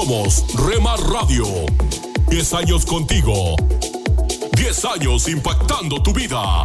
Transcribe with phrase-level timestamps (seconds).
[0.00, 1.44] Somos Remar Radio.
[2.28, 3.54] 10 años contigo.
[4.52, 6.64] 10 años impactando tu vida.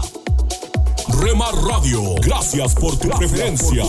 [1.20, 3.84] Remar Radio, gracias por tu preferencia.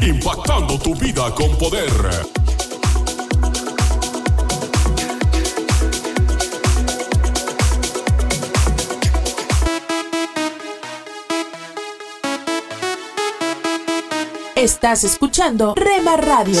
[0.00, 1.90] Impactando tu vida con poder.
[14.54, 16.60] Estás escuchando Rema Radio.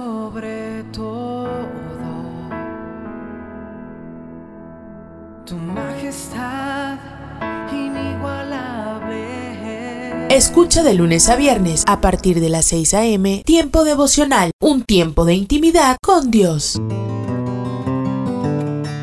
[10.31, 13.43] Escucha de lunes a viernes a partir de las 6 a.m.
[13.45, 16.81] Tiempo devocional, un tiempo de intimidad con Dios.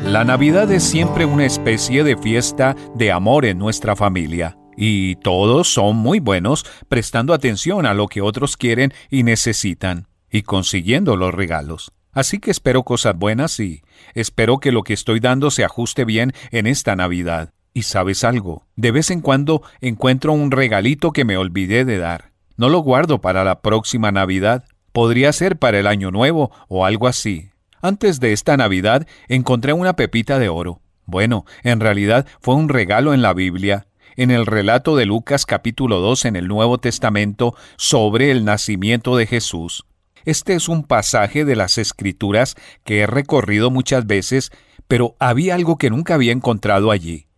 [0.03, 4.57] La Navidad es siempre una especie de fiesta de amor en nuestra familia.
[4.75, 10.41] Y todos son muy buenos prestando atención a lo que otros quieren y necesitan, y
[10.41, 11.91] consiguiendo los regalos.
[12.11, 13.83] Así que espero cosas buenas y
[14.15, 17.53] espero que lo que estoy dando se ajuste bien en esta Navidad.
[17.73, 22.31] Y sabes algo, de vez en cuando encuentro un regalito que me olvidé de dar.
[22.57, 24.65] No lo guardo para la próxima Navidad.
[24.91, 27.51] Podría ser para el Año Nuevo o algo así.
[27.81, 30.81] Antes de esta Navidad encontré una pepita de oro.
[31.05, 36.01] Bueno, en realidad fue un regalo en la Biblia, en el relato de Lucas capítulo
[36.01, 39.85] 2 en el Nuevo Testamento sobre el nacimiento de Jesús.
[40.25, 44.51] Este es un pasaje de las Escrituras que he recorrido muchas veces,
[44.89, 47.28] pero había algo que nunca había encontrado allí.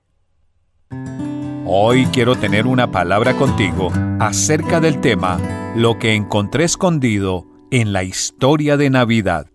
[1.65, 5.39] Hoy quiero tener una palabra contigo acerca del tema
[5.75, 9.47] Lo que encontré escondido en la historia de Navidad.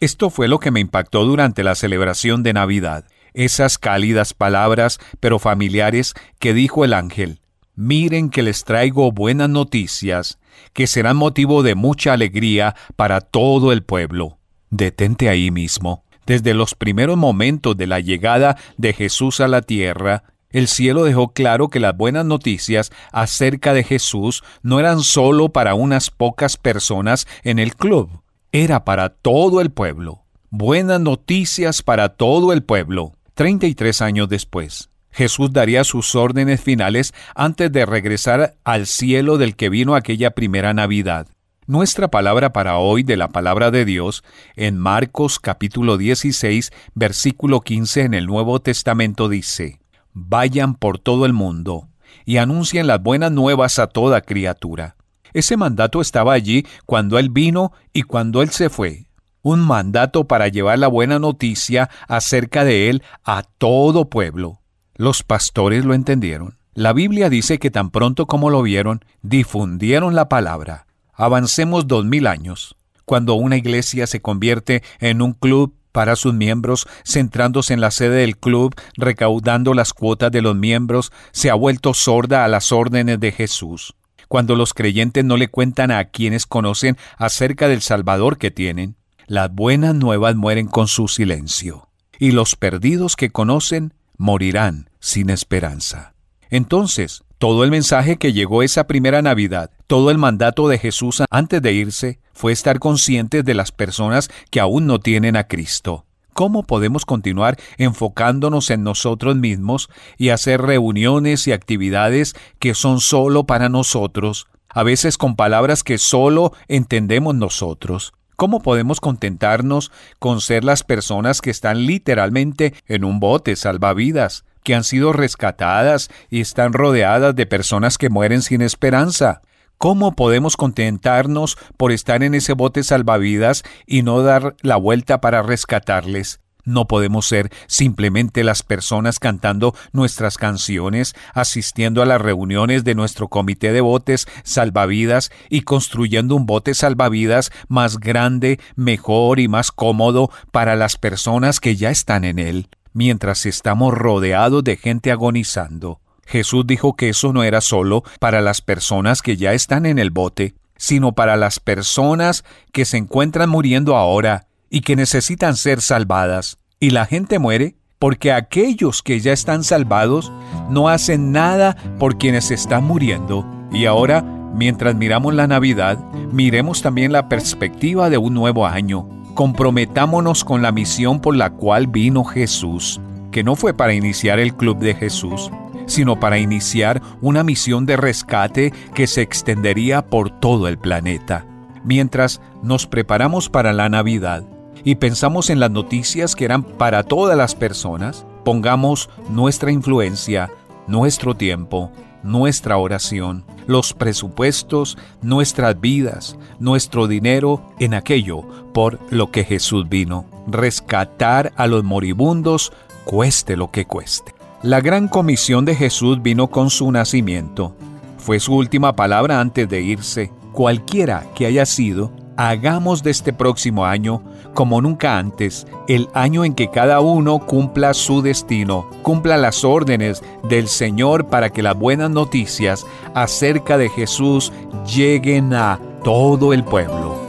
[0.00, 3.04] Esto fue lo que me impactó durante la celebración de Navidad,
[3.34, 7.40] esas cálidas palabras, pero familiares, que dijo el ángel.
[7.74, 10.38] Miren que les traigo buenas noticias,
[10.72, 14.38] que serán motivo de mucha alegría para todo el pueblo.
[14.70, 16.04] Detente ahí mismo.
[16.26, 21.32] Desde los primeros momentos de la llegada de Jesús a la tierra, el cielo dejó
[21.32, 27.26] claro que las buenas noticias acerca de Jesús no eran solo para unas pocas personas
[27.42, 28.22] en el club,
[28.52, 30.22] era para todo el pueblo.
[30.50, 33.12] Buenas noticias para todo el pueblo.
[33.34, 39.70] 33 años después, Jesús daría sus órdenes finales antes de regresar al cielo del que
[39.70, 41.26] vino aquella primera Navidad.
[41.68, 44.24] Nuestra palabra para hoy de la palabra de Dios
[44.56, 49.78] en Marcos capítulo 16 versículo 15 en el Nuevo Testamento dice,
[50.12, 51.88] Vayan por todo el mundo
[52.24, 54.96] y anuncien las buenas nuevas a toda criatura.
[55.34, 59.06] Ese mandato estaba allí cuando Él vino y cuando Él se fue.
[59.42, 64.62] Un mandato para llevar la buena noticia acerca de Él a todo pueblo.
[64.96, 66.58] Los pastores lo entendieron.
[66.74, 70.86] La Biblia dice que tan pronto como lo vieron, difundieron la palabra.
[71.12, 72.76] Avancemos dos mil años.
[73.04, 78.16] Cuando una iglesia se convierte en un club para sus miembros, centrándose en la sede
[78.16, 83.20] del club, recaudando las cuotas de los miembros, se ha vuelto sorda a las órdenes
[83.20, 83.94] de Jesús.
[84.28, 88.96] Cuando los creyentes no le cuentan a quienes conocen acerca del Salvador que tienen,
[89.26, 96.14] las buenas nuevas mueren con su silencio, y los perdidos que conocen morirán sin esperanza.
[96.48, 101.60] Entonces, todo el mensaje que llegó esa primera Navidad, todo el mandato de Jesús antes
[101.60, 106.06] de irse, fue estar conscientes de las personas que aún no tienen a Cristo.
[106.34, 113.42] ¿Cómo podemos continuar enfocándonos en nosotros mismos y hacer reuniones y actividades que son solo
[113.42, 118.12] para nosotros, a veces con palabras que solo entendemos nosotros?
[118.36, 124.74] ¿Cómo podemos contentarnos con ser las personas que están literalmente en un bote salvavidas, que
[124.74, 129.42] han sido rescatadas y están rodeadas de personas que mueren sin esperanza?
[129.78, 135.42] ¿Cómo podemos contentarnos por estar en ese bote salvavidas y no dar la vuelta para
[135.42, 136.38] rescatarles?
[136.64, 143.26] No podemos ser simplemente las personas cantando nuestras canciones, asistiendo a las reuniones de nuestro
[143.26, 150.30] comité de botes salvavidas y construyendo un bote salvavidas más grande, mejor y más cómodo
[150.52, 156.00] para las personas que ya están en él, mientras estamos rodeados de gente agonizando.
[156.26, 160.10] Jesús dijo que eso no era solo para las personas que ya están en el
[160.10, 166.58] bote, sino para las personas que se encuentran muriendo ahora y que necesitan ser salvadas.
[166.80, 170.32] Y la gente muere porque aquellos que ya están salvados
[170.68, 173.46] no hacen nada por quienes están muriendo.
[173.70, 175.98] Y ahora, mientras miramos la Navidad,
[176.32, 179.21] miremos también la perspectiva de un nuevo año.
[179.34, 183.00] Comprometámonos con la misión por la cual vino Jesús,
[183.30, 185.50] que no fue para iniciar el club de Jesús,
[185.86, 191.46] sino para iniciar una misión de rescate que se extendería por todo el planeta.
[191.82, 194.44] Mientras nos preparamos para la Navidad
[194.84, 200.50] y pensamos en las noticias que eran para todas las personas, pongamos nuestra influencia,
[200.86, 201.90] nuestro tiempo,
[202.22, 208.42] nuestra oración, los presupuestos, nuestras vidas, nuestro dinero en aquello
[208.72, 212.72] por lo que Jesús vino, rescatar a los moribundos,
[213.04, 214.34] cueste lo que cueste.
[214.62, 217.74] La gran comisión de Jesús vino con su nacimiento.
[218.18, 220.30] Fue su última palabra antes de irse.
[220.52, 224.22] Cualquiera que haya sido, hagamos de este próximo año,
[224.54, 230.22] como nunca antes, el año en que cada uno cumpla su destino, cumpla las órdenes
[230.48, 234.52] del Señor para que las buenas noticias acerca de Jesús
[234.86, 237.20] lleguen a todo el pueblo.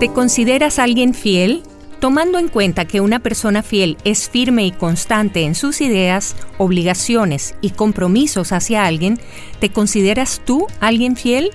[0.00, 1.62] ¿Te consideras alguien fiel?
[2.00, 7.56] Tomando en cuenta que una persona fiel es firme y constante en sus ideas, obligaciones
[7.60, 9.18] y compromisos hacia alguien,
[9.58, 11.50] ¿te consideras tú alguien fiel?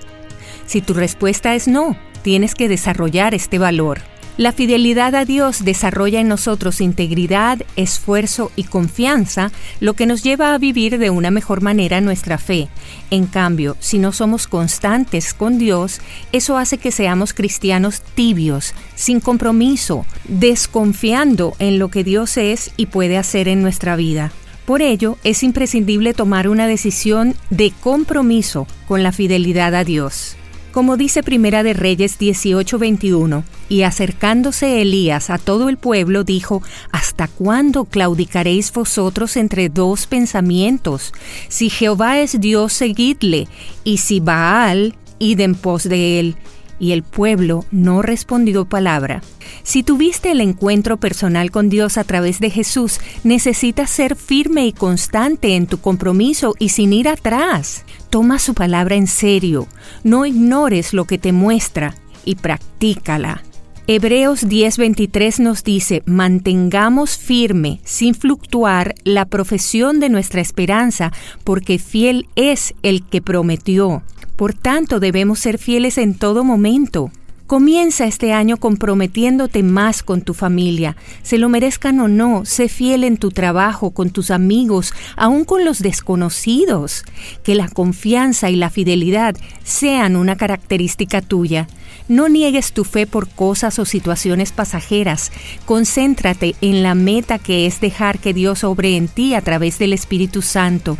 [0.66, 4.00] Si tu respuesta es no, tienes que desarrollar este valor.
[4.36, 10.54] La fidelidad a Dios desarrolla en nosotros integridad, esfuerzo y confianza, lo que nos lleva
[10.54, 12.66] a vivir de una mejor manera nuestra fe.
[13.12, 16.00] En cambio, si no somos constantes con Dios,
[16.32, 22.86] eso hace que seamos cristianos tibios, sin compromiso, desconfiando en lo que Dios es y
[22.86, 24.32] puede hacer en nuestra vida.
[24.66, 30.36] Por ello, es imprescindible tomar una decisión de compromiso con la fidelidad a Dios.
[30.74, 37.28] Como dice Primera de Reyes 18:21, y acercándose Elías a todo el pueblo, dijo, ¿Hasta
[37.28, 41.12] cuándo claudicaréis vosotros entre dos pensamientos?
[41.46, 43.46] Si Jehová es Dios, seguidle,
[43.84, 46.36] y si Baal, id en pos de él.
[46.80, 49.22] Y el pueblo no respondió palabra.
[49.62, 54.72] Si tuviste el encuentro personal con Dios a través de Jesús, necesitas ser firme y
[54.72, 57.84] constante en tu compromiso y sin ir atrás.
[58.14, 59.66] Toma su palabra en serio,
[60.04, 63.42] no ignores lo que te muestra y practícala.
[63.88, 71.10] Hebreos 10:23 nos dice, mantengamos firme, sin fluctuar, la profesión de nuestra esperanza,
[71.42, 74.04] porque fiel es el que prometió.
[74.36, 77.10] Por tanto, debemos ser fieles en todo momento.
[77.46, 80.96] Comienza este año comprometiéndote más con tu familia.
[81.22, 85.62] Se lo merezcan o no, sé fiel en tu trabajo, con tus amigos, aún con
[85.62, 87.04] los desconocidos.
[87.42, 91.68] Que la confianza y la fidelidad sean una característica tuya.
[92.08, 95.30] No niegues tu fe por cosas o situaciones pasajeras.
[95.66, 99.92] Concéntrate en la meta que es dejar que Dios obre en ti a través del
[99.92, 100.96] Espíritu Santo.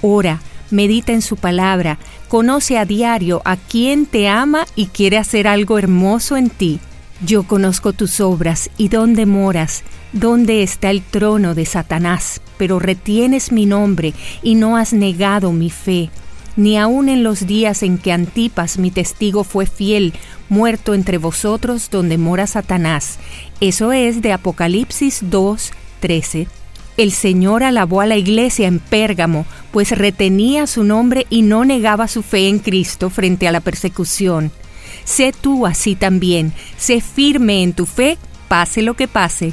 [0.00, 0.40] Ora,
[0.70, 1.98] medita en su palabra,
[2.32, 6.80] conoce a diario a quien te ama y quiere hacer algo hermoso en ti.
[7.26, 9.82] Yo conozco tus obras y dónde moras,
[10.14, 15.68] dónde está el trono de Satanás, pero retienes mi nombre y no has negado mi
[15.68, 16.08] fe,
[16.56, 20.14] ni aun en los días en que Antipas, mi testigo, fue fiel,
[20.48, 23.18] muerto entre vosotros donde mora Satanás.
[23.60, 25.70] Eso es de Apocalipsis 2,
[26.00, 26.61] 13.
[26.96, 32.06] El Señor alabó a la iglesia en Pérgamo, pues retenía su nombre y no negaba
[32.06, 34.50] su fe en Cristo frente a la persecución.
[35.04, 38.18] Sé tú así también, sé firme en tu fe,
[38.48, 39.52] pase lo que pase.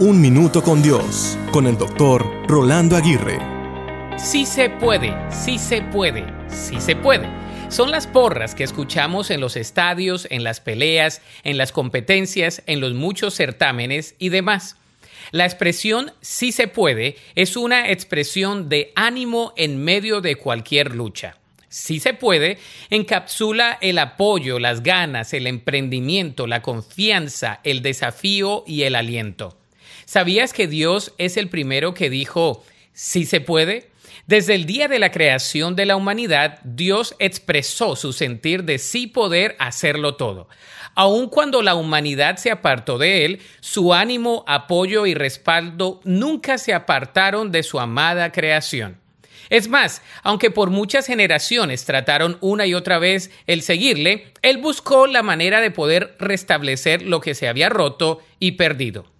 [0.00, 3.38] Un minuto con Dios, con el doctor Rolando Aguirre.
[4.18, 7.28] Sí se puede, sí se puede, sí se puede.
[7.68, 12.80] Son las porras que escuchamos en los estadios, en las peleas, en las competencias, en
[12.80, 14.78] los muchos certámenes y demás.
[15.30, 21.36] La expresión sí se puede es una expresión de ánimo en medio de cualquier lucha.
[21.68, 22.58] Sí se puede
[22.90, 29.56] encapsula el apoyo, las ganas, el emprendimiento, la confianza, el desafío y el aliento.
[30.04, 33.90] ¿Sabías que Dios es el primero que dijo, sí se puede?
[34.26, 39.06] Desde el día de la creación de la humanidad, Dios expresó su sentir de sí
[39.06, 40.48] poder hacerlo todo.
[40.94, 46.72] Aun cuando la humanidad se apartó de él, su ánimo, apoyo y respaldo nunca se
[46.72, 48.98] apartaron de su amada creación.
[49.50, 55.06] Es más, aunque por muchas generaciones trataron una y otra vez el seguirle, él buscó
[55.06, 59.13] la manera de poder restablecer lo que se había roto y perdido.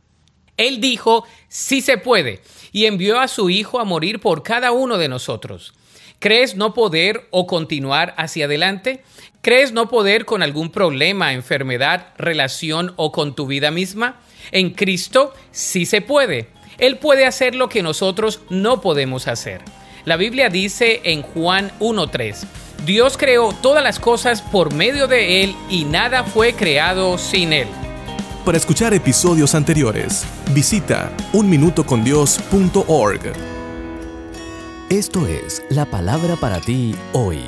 [0.57, 2.41] Él dijo, sí se puede,
[2.73, 5.75] y envió a su Hijo a morir por cada uno de nosotros.
[6.19, 9.05] ¿Crees no poder o continuar hacia adelante?
[9.43, 14.21] ¿Crees no poder con algún problema, enfermedad, relación o con tu vida misma?
[14.51, 16.49] En Cristo sí se puede.
[16.79, 19.61] Él puede hacer lo que nosotros no podemos hacer.
[20.05, 22.47] La Biblia dice en Juan 1.3,
[22.85, 27.69] Dios creó todas las cosas por medio de Él y nada fue creado sin Él.
[28.45, 33.33] Para escuchar episodios anteriores, visita unminutocondios.org.
[34.91, 37.41] Esto es la palabra para ti hoy.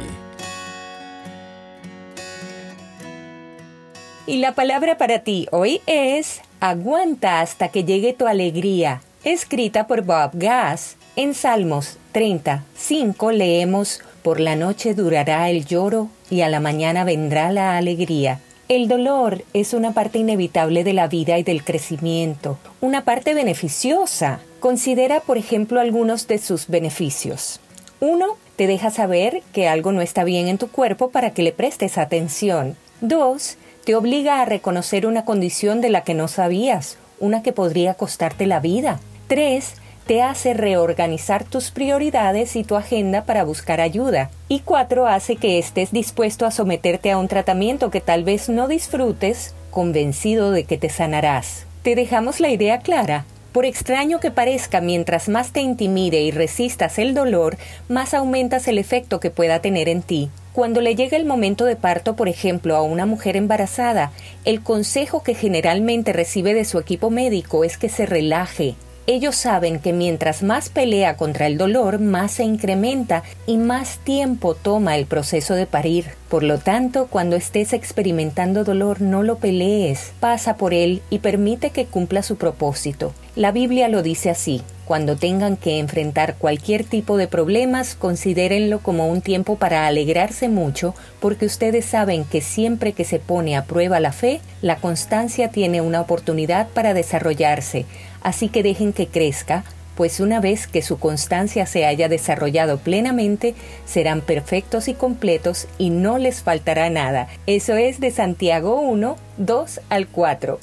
[4.27, 10.01] Y la palabra para ti hoy es Aguanta hasta que llegue tu alegría, escrita por
[10.01, 10.97] Bob Gass.
[11.15, 17.53] En Salmos 35 leemos, Por la noche durará el lloro y a la mañana vendrá
[17.53, 18.41] la alegría.
[18.69, 24.41] El dolor es una parte inevitable de la vida y del crecimiento, una parte beneficiosa.
[24.59, 27.61] Considera, por ejemplo, algunos de sus beneficios.
[28.01, 31.53] Uno, te deja saber que algo no está bien en tu cuerpo para que le
[31.53, 32.77] prestes atención.
[33.01, 37.95] Dos, te obliga a reconocer una condición de la que no sabías, una que podría
[37.95, 38.99] costarte la vida.
[39.29, 39.75] Tres,
[40.07, 44.31] te hace reorganizar tus prioridades y tu agenda para buscar ayuda.
[44.49, 48.69] Y cuatro, hace que estés dispuesto a someterte a un tratamiento que tal vez no
[48.69, 51.67] disfrutes, convencido de que te sanarás.
[51.83, 53.27] Te dejamos la idea clara.
[53.51, 57.57] Por extraño que parezca, mientras más te intimide y resistas el dolor,
[57.89, 60.31] más aumentas el efecto que pueda tener en ti.
[60.53, 64.13] Cuando le llega el momento de parto, por ejemplo, a una mujer embarazada,
[64.45, 68.75] el consejo que generalmente recibe de su equipo médico es que se relaje,
[69.09, 74.57] ellos saben que mientras más pelea contra el dolor, más se incrementa y más tiempo
[74.57, 76.07] toma el proceso de parir.
[76.29, 81.71] Por lo tanto, cuando estés experimentando dolor, no lo pelees, pasa por él y permite
[81.71, 83.13] que cumpla su propósito.
[83.37, 84.63] La Biblia lo dice así.
[84.87, 90.95] Cuando tengan que enfrentar cualquier tipo de problemas, considérenlo como un tiempo para alegrarse mucho,
[91.19, 95.81] porque ustedes saben que siempre que se pone a prueba la fe, la constancia tiene
[95.81, 97.85] una oportunidad para desarrollarse
[98.27, 99.63] así que dejen que crezca,
[99.95, 103.55] pues una vez que su constancia se haya desarrollado plenamente,
[103.87, 107.29] serán perfectos y completos y no les faltará nada.
[107.47, 110.59] Eso es de Santiago 1, 2 al 4.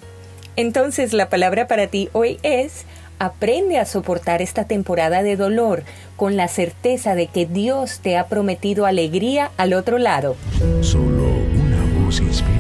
[0.58, 2.84] Entonces la palabra para ti hoy es,
[3.18, 5.84] aprende a soportar esta temporada de dolor
[6.18, 10.36] con la certeza de que Dios te ha prometido alegría al otro lado.
[10.82, 12.53] Solo una voz inspira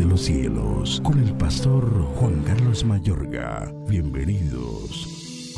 [0.00, 3.70] de los cielos, con el pastor Juan Carlos Mayorga.
[3.86, 5.54] Bienvenidos.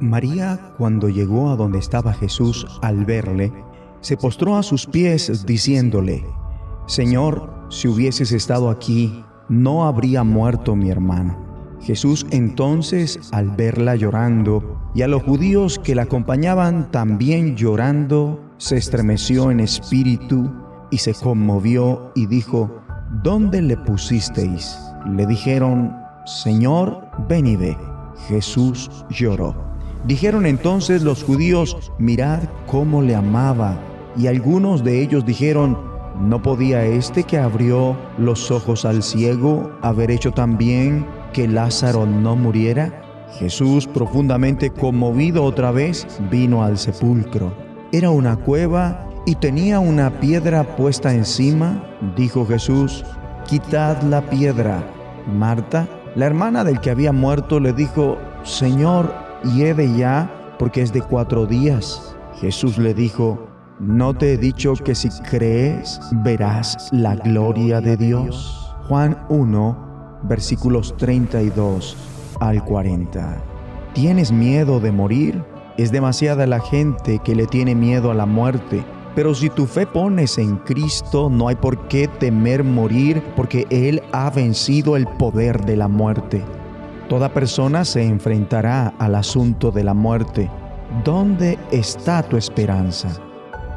[0.00, 3.52] María, cuando llegó a donde estaba Jesús al verle,
[4.00, 6.24] se postró a sus pies diciéndole,
[6.86, 11.76] Señor, si hubieses estado aquí, no habría muerto mi hermano.
[11.82, 18.78] Jesús entonces, al verla llorando, y a los judíos que la acompañaban también llorando, se
[18.78, 20.61] estremeció en espíritu
[20.92, 22.70] y se conmovió y dijo,
[23.22, 24.78] ¿Dónde le pusisteis?
[25.06, 25.94] Le dijeron,
[26.24, 27.76] Señor, ven y ve.
[28.28, 29.54] Jesús lloró.
[30.06, 33.78] Dijeron entonces los judíos, mirad cómo le amaba.
[34.16, 35.78] Y algunos de ellos dijeron,
[36.20, 42.34] ¿no podía este que abrió los ojos al ciego haber hecho también que Lázaro no
[42.34, 43.02] muriera?
[43.38, 47.52] Jesús, profundamente conmovido otra vez, vino al sepulcro.
[47.92, 51.82] Era una cueva y tenía una piedra puesta encima,
[52.16, 53.04] dijo Jesús,
[53.46, 54.82] quitad la piedra.
[55.32, 59.14] Marta, la hermana del que había muerto, le dijo, Señor,
[59.54, 62.16] hiede ya, porque es de cuatro días.
[62.40, 63.48] Jesús le dijo,
[63.78, 68.74] ¿no te he dicho que si crees verás la gloria de Dios?
[68.88, 71.96] Juan 1, versículos 32
[72.40, 73.40] al 40.
[73.94, 75.44] ¿Tienes miedo de morir?
[75.76, 79.86] Es demasiada la gente que le tiene miedo a la muerte pero si tu fe
[79.86, 85.64] pones en Cristo, no hay por qué temer morir, porque Él ha vencido el poder
[85.64, 86.42] de la muerte.
[87.08, 90.50] Toda persona se enfrentará al asunto de la muerte.
[91.04, 93.10] ¿Dónde está tu esperanza?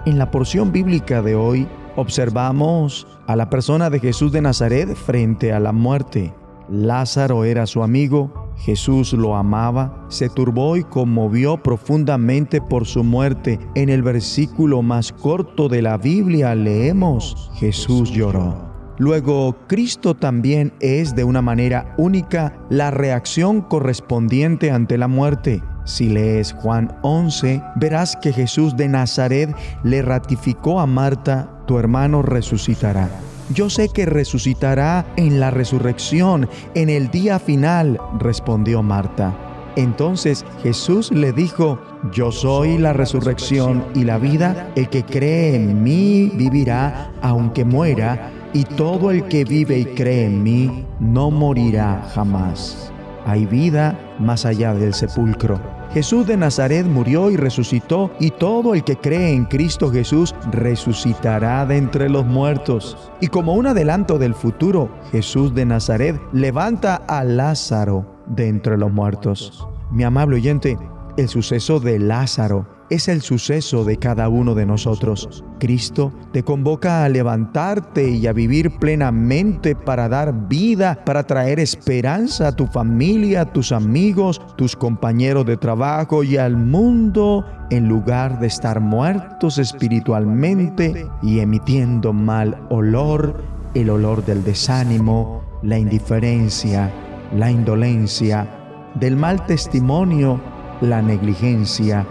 [0.05, 5.51] En la porción bíblica de hoy observamos a la persona de Jesús de Nazaret frente
[5.51, 6.33] a la muerte.
[6.69, 13.59] Lázaro era su amigo, Jesús lo amaba, se turbó y conmovió profundamente por su muerte.
[13.75, 18.73] En el versículo más corto de la Biblia leemos, Jesús lloró.
[18.97, 25.61] Luego, Cristo también es de una manera única la reacción correspondiente ante la muerte.
[25.83, 32.21] Si lees Juan 11, verás que Jesús de Nazaret le ratificó a Marta, tu hermano
[32.21, 33.09] resucitará.
[33.53, 39.35] Yo sé que resucitará en la resurrección, en el día final, respondió Marta.
[39.75, 41.79] Entonces Jesús le dijo,
[42.11, 48.31] yo soy la resurrección y la vida, el que cree en mí vivirá aunque muera,
[48.53, 52.91] y todo el que vive y cree en mí no morirá jamás.
[53.25, 55.74] Hay vida más allá del sepulcro.
[55.95, 61.65] Jesús de Nazaret murió y resucitó, y todo el que cree en Cristo Jesús resucitará
[61.65, 63.09] de entre los muertos.
[63.21, 68.91] Y como un adelanto del futuro, Jesús de Nazaret levanta a Lázaro de entre los
[68.91, 69.65] muertos.
[69.89, 70.77] Mi amable oyente,
[71.15, 75.43] el suceso de Lázaro es el suceso de cada uno de nosotros.
[75.59, 82.49] Cristo te convoca a levantarte y a vivir plenamente para dar vida, para traer esperanza
[82.49, 88.39] a tu familia, a tus amigos, tus compañeros de trabajo y al mundo en lugar
[88.39, 96.91] de estar muertos espiritualmente y emitiendo mal olor, el olor del desánimo, la indiferencia,
[97.33, 98.47] la indolencia,
[98.95, 100.39] del mal testimonio,
[100.81, 102.05] la negligencia,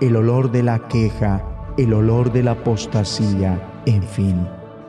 [0.00, 1.42] el olor de la queja,
[1.76, 4.46] el olor de la apostasía, en fin.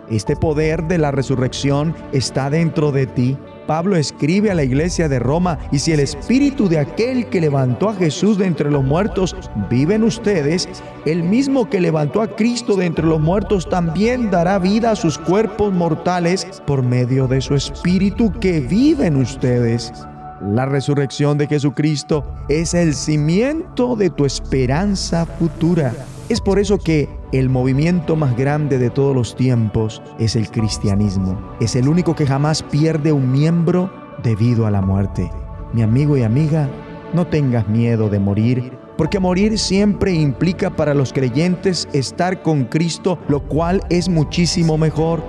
[0.10, 3.38] Este poder de la resurrección está dentro de ti.
[3.66, 7.88] Pablo escribe a la iglesia de Roma, y si el espíritu de aquel que levantó
[7.88, 9.36] a Jesús de entre los muertos
[9.70, 10.68] vive en ustedes,
[11.06, 15.18] el mismo que levantó a Cristo de entre los muertos también dará vida a sus
[15.18, 19.94] cuerpos mortales por medio de su espíritu que vive en ustedes.
[20.42, 25.94] La resurrección de Jesucristo es el cimiento de tu esperanza futura.
[26.30, 31.40] Es por eso que el movimiento más grande de todos los tiempos es el cristianismo.
[31.62, 33.94] Es el único que jamás pierde un miembro
[34.24, 35.30] debido a la muerte.
[35.74, 36.68] Mi amigo y amiga,
[37.14, 43.20] no tengas miedo de morir, porque morir siempre implica para los creyentes estar con Cristo,
[43.28, 45.22] lo cual es muchísimo mejor.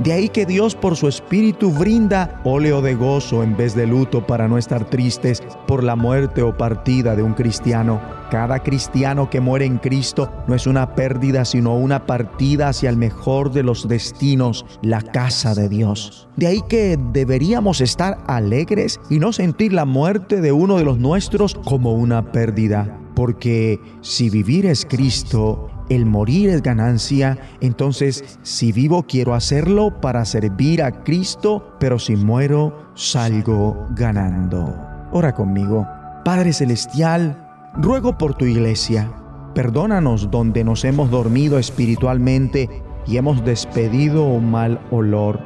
[0.00, 4.26] De ahí que Dios por su espíritu brinda óleo de gozo en vez de luto
[4.26, 8.00] para no estar tristes por la muerte o partida de un cristiano.
[8.28, 12.96] Cada cristiano que muere en Cristo no es una pérdida, sino una partida hacia el
[12.96, 16.28] mejor de los destinos, la casa de Dios.
[16.34, 20.98] De ahí que deberíamos estar alegres y no sentir la muerte de uno de los
[20.98, 22.98] nuestros como una pérdida.
[23.14, 30.24] Porque si vivir es Cristo, el morir es ganancia, entonces si vivo quiero hacerlo para
[30.24, 34.74] servir a Cristo, pero si muero salgo ganando.
[35.12, 35.86] Ora conmigo.
[36.24, 39.12] Padre Celestial, ruego por tu iglesia,
[39.54, 45.40] perdónanos donde nos hemos dormido espiritualmente y hemos despedido un mal olor.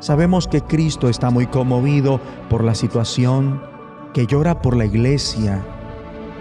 [0.00, 3.62] Sabemos que Cristo está muy conmovido por la situación,
[4.12, 5.64] que llora por la iglesia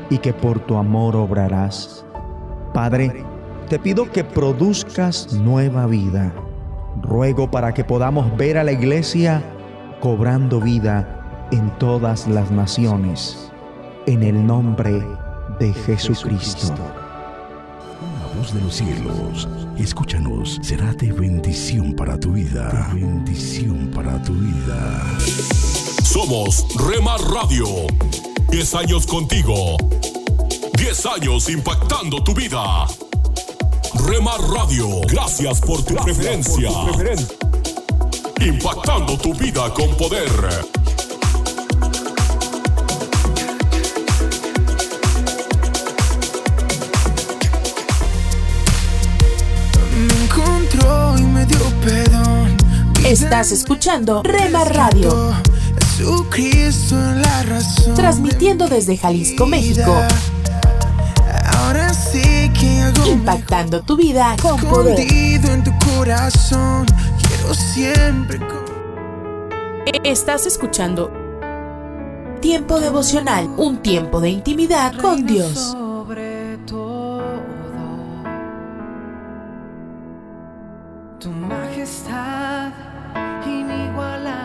[0.09, 2.05] y que por tu amor obrarás.
[2.73, 3.25] Padre,
[3.69, 6.33] te pido que produzcas nueva vida.
[7.01, 9.41] Ruego para que podamos ver a la iglesia
[9.99, 13.51] cobrando vida en todas las naciones.
[14.07, 15.03] En el nombre
[15.59, 16.73] de Jesucristo.
[18.19, 22.89] La voz de los cielos, escúchanos, será de bendición para tu vida.
[22.93, 25.03] De bendición para tu vida.
[26.03, 27.65] Somos Remar Radio.
[28.49, 29.77] 10 años contigo.
[30.81, 32.87] 10 años impactando tu vida.
[34.07, 36.71] Remar Radio, gracias por tu preferencia.
[38.39, 40.27] Impactando tu vida con poder.
[49.95, 52.57] Me encontró y me dio perdón.
[53.05, 55.35] Estás escuchando Remar Radio.
[55.79, 57.93] Jesucristo la razón.
[57.93, 60.07] Transmitiendo desde Jalisco, México.
[63.33, 64.99] Impactando tu vida con poder.
[64.99, 66.85] escondido en tu corazón.
[67.21, 68.39] Quiero siempre.
[70.03, 71.11] Estás escuchando
[72.41, 75.59] Tiempo devocional, un tiempo de intimidad con Dios.
[75.59, 77.21] Sobre todo,
[81.19, 82.71] tu majestad
[83.45, 84.41] inigualable.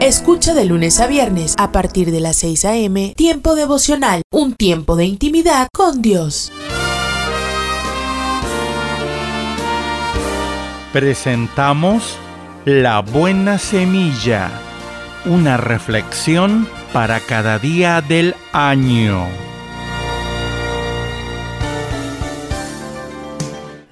[0.00, 3.14] Escucha de lunes a viernes a partir de las 6 a.m.
[3.16, 6.52] Tiempo devocional, un tiempo de intimidad con Dios.
[10.98, 12.18] Presentamos
[12.64, 14.50] La Buena Semilla,
[15.26, 19.28] una reflexión para cada día del año.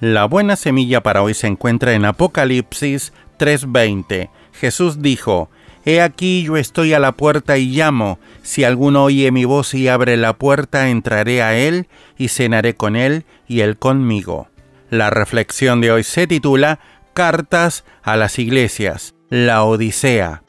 [0.01, 4.29] La buena semilla para hoy se encuentra en Apocalipsis 3:20.
[4.51, 5.49] Jesús dijo,
[5.85, 9.87] He aquí yo estoy a la puerta y llamo, si alguno oye mi voz y
[9.87, 14.49] abre la puerta, entraré a él y cenaré con él y él conmigo.
[14.89, 16.79] La reflexión de hoy se titula
[17.17, 20.43] Cartas a las iglesias, la Odisea.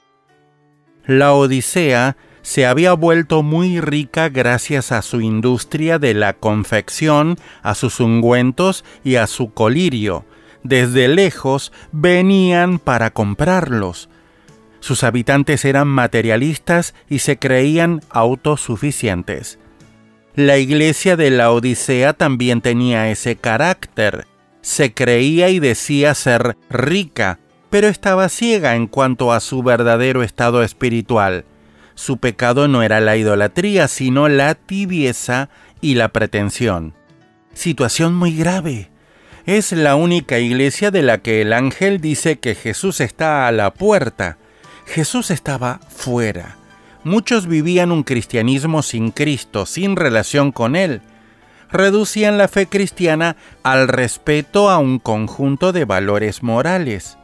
[1.07, 7.75] La Odisea se había vuelto muy rica gracias a su industria de la confección, a
[7.75, 10.27] sus ungüentos y a su colirio.
[10.63, 14.11] Desde lejos venían para comprarlos.
[14.81, 19.59] Sus habitantes eran materialistas y se creían autosuficientes.
[20.35, 24.27] La iglesia de la Odisea también tenía ese carácter.
[24.69, 27.39] Se creía y decía ser rica,
[27.71, 31.47] pero estaba ciega en cuanto a su verdadero estado espiritual.
[31.95, 35.49] Su pecado no era la idolatría, sino la tibieza
[35.81, 36.93] y la pretensión.
[37.55, 38.91] Situación muy grave.
[39.47, 43.73] Es la única iglesia de la que el ángel dice que Jesús está a la
[43.73, 44.37] puerta.
[44.85, 46.59] Jesús estaba fuera.
[47.05, 51.01] Muchos vivían un cristianismo sin Cristo, sin relación con Él.
[51.71, 57.19] Reducían la fe cristiana al respeto a un conjunto de valores morales.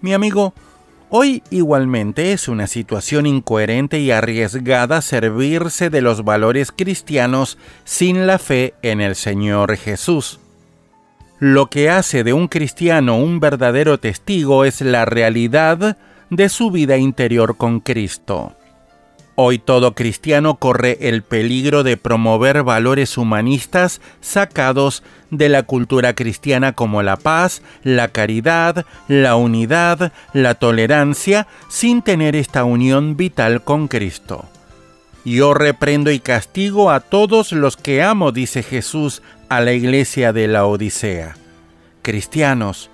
[0.00, 0.54] Mi amigo,
[1.14, 8.38] Hoy igualmente es una situación incoherente y arriesgada servirse de los valores cristianos sin la
[8.38, 10.40] fe en el Señor Jesús.
[11.38, 15.98] Lo que hace de un cristiano un verdadero testigo es la realidad
[16.30, 18.56] de su vida interior con Cristo.
[19.34, 26.74] Hoy todo cristiano corre el peligro de promover valores humanistas sacados de la cultura cristiana
[26.74, 33.88] como la paz, la caridad, la unidad, la tolerancia, sin tener esta unión vital con
[33.88, 34.44] Cristo.
[35.24, 40.46] Yo reprendo y castigo a todos los que amo, dice Jesús a la iglesia de
[40.46, 41.36] la Odisea.
[42.02, 42.90] Cristianos,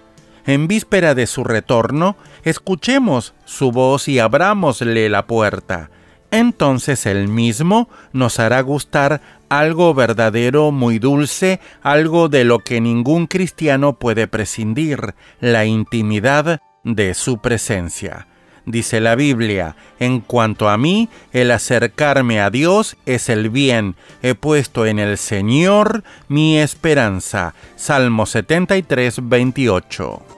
[0.47, 5.91] en víspera de su retorno, escuchemos su voz y abrámosle la puerta
[6.31, 13.27] entonces Él mismo nos hará gustar algo verdadero, muy dulce, algo de lo que ningún
[13.27, 18.27] cristiano puede prescindir, la intimidad de su presencia.
[18.67, 23.97] Dice la Biblia, en cuanto a mí, el acercarme a Dios es el bien.
[24.23, 27.55] He puesto en el Señor mi esperanza.
[27.77, 30.38] Salmo 73, 28.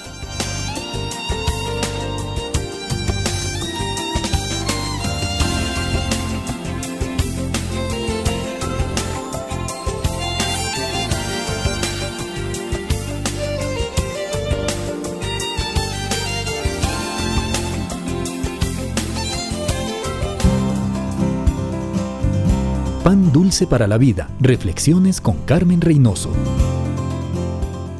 [23.11, 24.29] Pan Dulce para la Vida.
[24.39, 26.31] Reflexiones con Carmen Reynoso.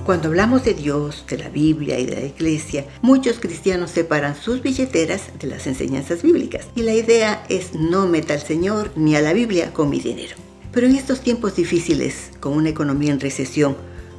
[0.06, 4.62] Cuando hablamos de Dios, de la Biblia y de la Iglesia, muchos cristianos separan sus
[4.62, 6.68] billeteras de las enseñanzas bíblicas.
[6.78, 10.38] Y la idea es no meta al Señor ni a la Biblia con mi dinero.
[10.72, 13.76] Pero en estos tiempos difíciles, con una economía en recesión,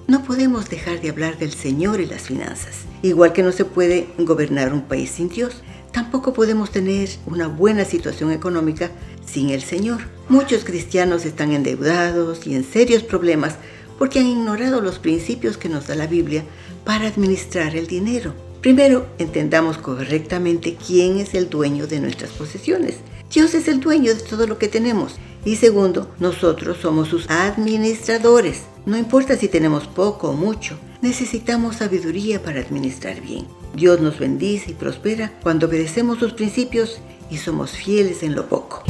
[0.09, 2.81] no podemos dejar de hablar del Señor y las finanzas.
[3.01, 7.85] Igual que no se puede gobernar un país sin Dios, tampoco podemos tener una buena
[7.85, 8.91] situación económica
[9.25, 10.01] sin el Señor.
[10.29, 13.57] Muchos cristianos están endeudados y en serios problemas
[13.99, 16.45] porque han ignorado los principios que nos da la Biblia
[16.85, 18.35] para administrar el dinero.
[18.61, 22.97] Primero, entendamos correctamente quién es el dueño de nuestras posesiones.
[23.33, 25.17] Dios es el dueño de todo lo que tenemos.
[25.45, 28.63] Y segundo, nosotros somos sus administradores.
[28.87, 33.47] No importa si tenemos poco o mucho, necesitamos sabiduría para administrar bien.
[33.75, 38.83] Dios nos bendice y prospera cuando obedecemos sus principios y somos fieles en lo poco.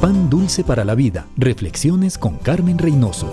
[0.00, 1.26] Pan dulce para la vida.
[1.36, 3.32] Reflexiones con Carmen Reynoso.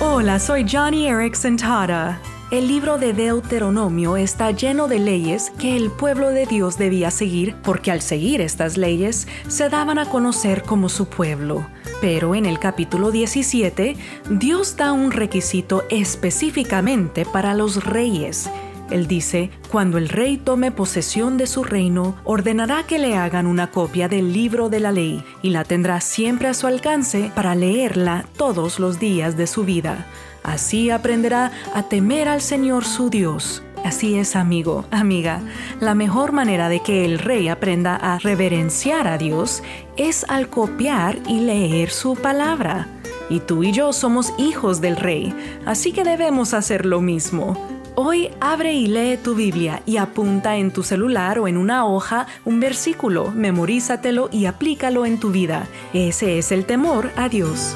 [0.00, 2.20] Hola, soy Johnny Erickson Tara.
[2.50, 7.54] El libro de Deuteronomio está lleno de leyes que el pueblo de Dios debía seguir
[7.62, 11.66] porque al seguir estas leyes se daban a conocer como su pueblo.
[12.00, 13.98] Pero en el capítulo 17,
[14.30, 18.48] Dios da un requisito específicamente para los reyes
[18.90, 23.70] Él dice, cuando el rey tome posesión de su reino, ordenará que le hagan una
[23.70, 28.24] copia del libro de la ley y la tendrá siempre a su alcance para leerla
[28.38, 30.06] todos los días de su vida.
[30.42, 33.62] Así aprenderá a temer al Señor su Dios.
[33.84, 35.40] Así es, amigo, amiga.
[35.80, 39.62] La mejor manera de que el rey aprenda a reverenciar a Dios
[39.96, 42.88] es al copiar y leer su palabra.
[43.30, 45.34] Y tú y yo somos hijos del rey,
[45.66, 47.56] así que debemos hacer lo mismo.
[47.94, 52.26] Hoy abre y lee tu Biblia y apunta en tu celular o en una hoja
[52.44, 55.66] un versículo, memorízatelo y aplícalo en tu vida.
[55.92, 57.74] Ese es el temor a Dios.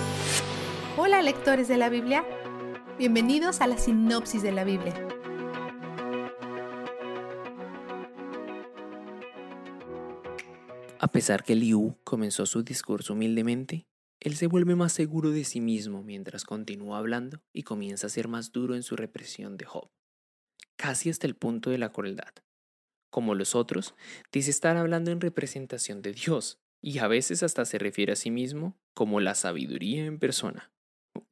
[0.97, 2.25] Hola lectores de la Biblia,
[2.99, 4.95] bienvenidos a la sinopsis de la Biblia.
[10.99, 13.87] A pesar que Liu comenzó su discurso humildemente,
[14.21, 18.29] él se vuelve más seguro de sí mismo mientras continúa hablando y comienza a ser
[18.29, 19.91] más duro en su represión de Job
[20.83, 22.35] casi hasta el punto de la crueldad.
[23.09, 23.95] Como los otros,
[24.33, 28.33] dice estar hablando en representación de Dios y a veces hasta se refiere a sí
[28.33, 30.73] mismo como la sabiduría en persona.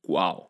[0.05, 0.50] ¡Wow!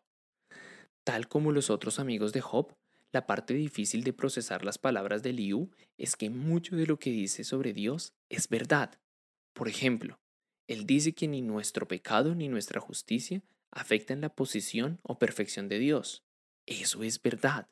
[1.03, 2.75] Tal como los otros amigos de Job,
[3.11, 7.11] la parte difícil de procesar las palabras de Liu es que mucho de lo que
[7.11, 8.99] dice sobre Dios es verdad.
[9.53, 10.19] Por ejemplo,
[10.67, 15.79] él dice que ni nuestro pecado ni nuestra justicia afectan la posición o perfección de
[15.79, 16.23] Dios.
[16.65, 17.67] Eso es verdad.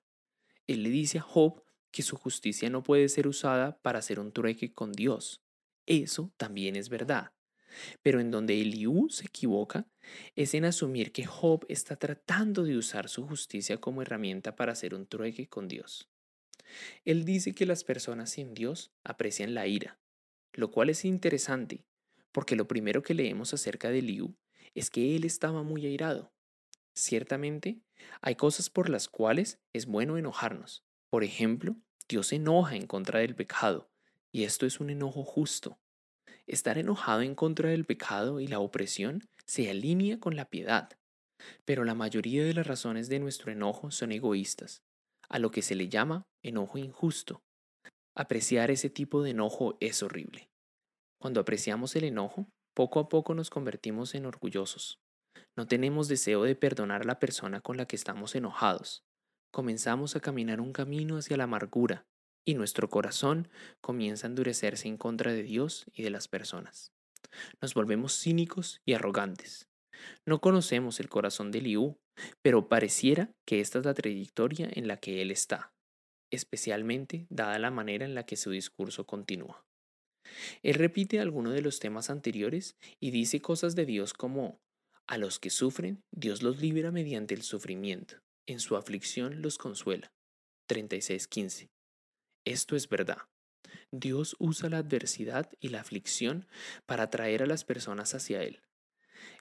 [0.67, 4.31] Él le dice a Job que su justicia no puede ser usada para hacer un
[4.31, 5.41] trueque con Dios.
[5.85, 7.31] Eso también es verdad.
[8.01, 9.87] Pero en donde Eliú se equivoca
[10.35, 14.93] es en asumir que Job está tratando de usar su justicia como herramienta para hacer
[14.93, 16.09] un trueque con Dios.
[17.05, 19.99] Él dice que las personas sin Dios aprecian la ira,
[20.53, 21.85] lo cual es interesante,
[22.31, 24.35] porque lo primero que leemos acerca de Eliú
[24.75, 26.31] es que él estaba muy airado.
[26.93, 27.81] Ciertamente,
[28.21, 30.83] hay cosas por las cuales es bueno enojarnos.
[31.09, 31.75] Por ejemplo,
[32.07, 33.89] Dios enoja en contra del pecado,
[34.31, 35.79] y esto es un enojo justo.
[36.49, 40.89] Estar enojado en contra del pecado y la opresión se alinea con la piedad,
[41.63, 44.81] pero la mayoría de las razones de nuestro enojo son egoístas,
[45.29, 47.43] a lo que se le llama enojo injusto.
[48.15, 50.49] Apreciar ese tipo de enojo es horrible.
[51.21, 54.97] Cuando apreciamos el enojo, poco a poco nos convertimos en orgullosos,
[55.55, 59.03] no tenemos deseo de perdonar a la persona con la que estamos enojados.
[59.53, 62.08] Comenzamos a caminar un camino hacia la amargura
[62.49, 63.47] y nuestro corazón
[63.79, 66.91] comienza a endurecerse en contra de Dios y de las personas.
[67.61, 69.69] Nos volvemos cínicos y arrogantes.
[70.25, 71.99] No conocemos el corazón de Liu,
[72.41, 75.75] pero pareciera que esta es la trayectoria en la que él está,
[76.31, 79.63] especialmente dada la manera en la que su discurso continúa.
[80.63, 84.59] Él repite algunos de los temas anteriores y dice cosas de Dios como
[85.05, 88.15] a los que sufren, Dios los libera mediante el sufrimiento.
[88.47, 90.11] En su aflicción los consuela.
[90.67, 91.69] 36.15.
[92.45, 93.19] Esto es verdad.
[93.91, 96.47] Dios usa la adversidad y la aflicción
[96.85, 98.61] para atraer a las personas hacia Él.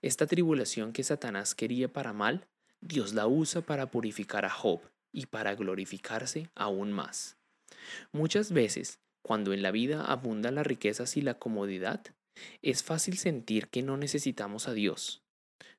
[0.02, 2.48] Esta tribulación que Satanás quería para mal,
[2.80, 4.80] Dios la usa para purificar a Job
[5.12, 7.36] y para glorificarse aún más.
[8.12, 12.02] Muchas veces, cuando en la vida abundan las riquezas y la comodidad,
[12.62, 15.22] es fácil sentir que no necesitamos a Dios,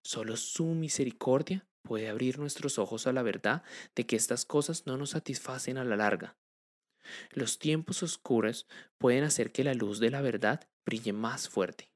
[0.01, 3.63] Solo su misericordia puede abrir nuestros ojos a la verdad
[3.95, 6.37] de que estas cosas no nos satisfacen a la larga.
[7.31, 11.91] Los tiempos oscuros pueden hacer que la luz de la verdad brille más fuerte.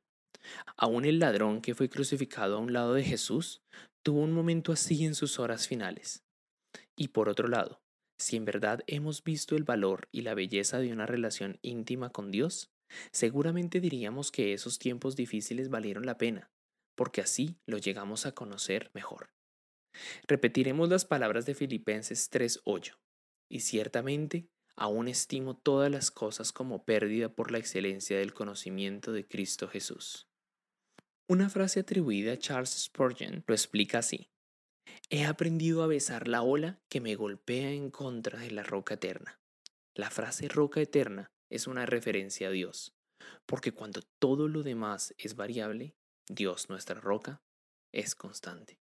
[0.76, 3.62] Aún el ladrón que fue crucificado a un lado de Jesús
[4.04, 6.24] tuvo un momento así en sus horas finales.
[6.96, 7.82] Y por otro lado,
[8.18, 12.32] si en verdad hemos visto el valor y la belleza de una relación íntima con
[12.32, 12.72] Dios,
[13.12, 16.52] seguramente diríamos que esos tiempos difíciles valieron la pena,
[16.96, 19.34] porque así lo llegamos a conocer mejor.
[20.28, 23.00] Repetiremos las palabras de Filipenses 3:8.
[23.50, 29.28] Y ciertamente aún estimo todas las cosas como pérdida por la excelencia del conocimiento de
[29.28, 30.28] Cristo Jesús.
[31.28, 34.30] Una frase atribuida a Charles Spurgeon lo explica así.
[35.10, 39.40] He aprendido a besar la ola que me golpea en contra de la roca eterna.
[39.96, 42.96] La frase roca eterna es una referencia a Dios,
[43.46, 45.96] porque cuando todo lo demás es variable,
[46.28, 47.44] Dios, nuestra roca,
[47.92, 48.80] es constante.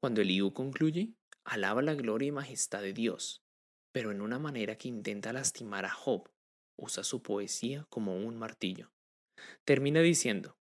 [0.00, 1.14] Cuando Eliú concluye,
[1.44, 3.41] alaba la gloria y majestad de Dios,
[3.92, 6.28] pero en una manera que intenta lastimar a Job,
[6.76, 8.90] usa su poesía como un martillo.
[9.64, 10.56] Termina diciendo,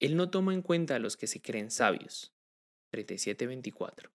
[0.00, 2.32] Él no toma en cuenta a los que se creen sabios.
[2.94, 4.10] 37.24.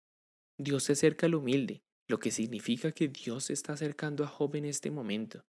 [0.58, 4.56] Dios se acerca al humilde, lo que significa que Dios se está acercando a Job
[4.56, 5.46] en este momento,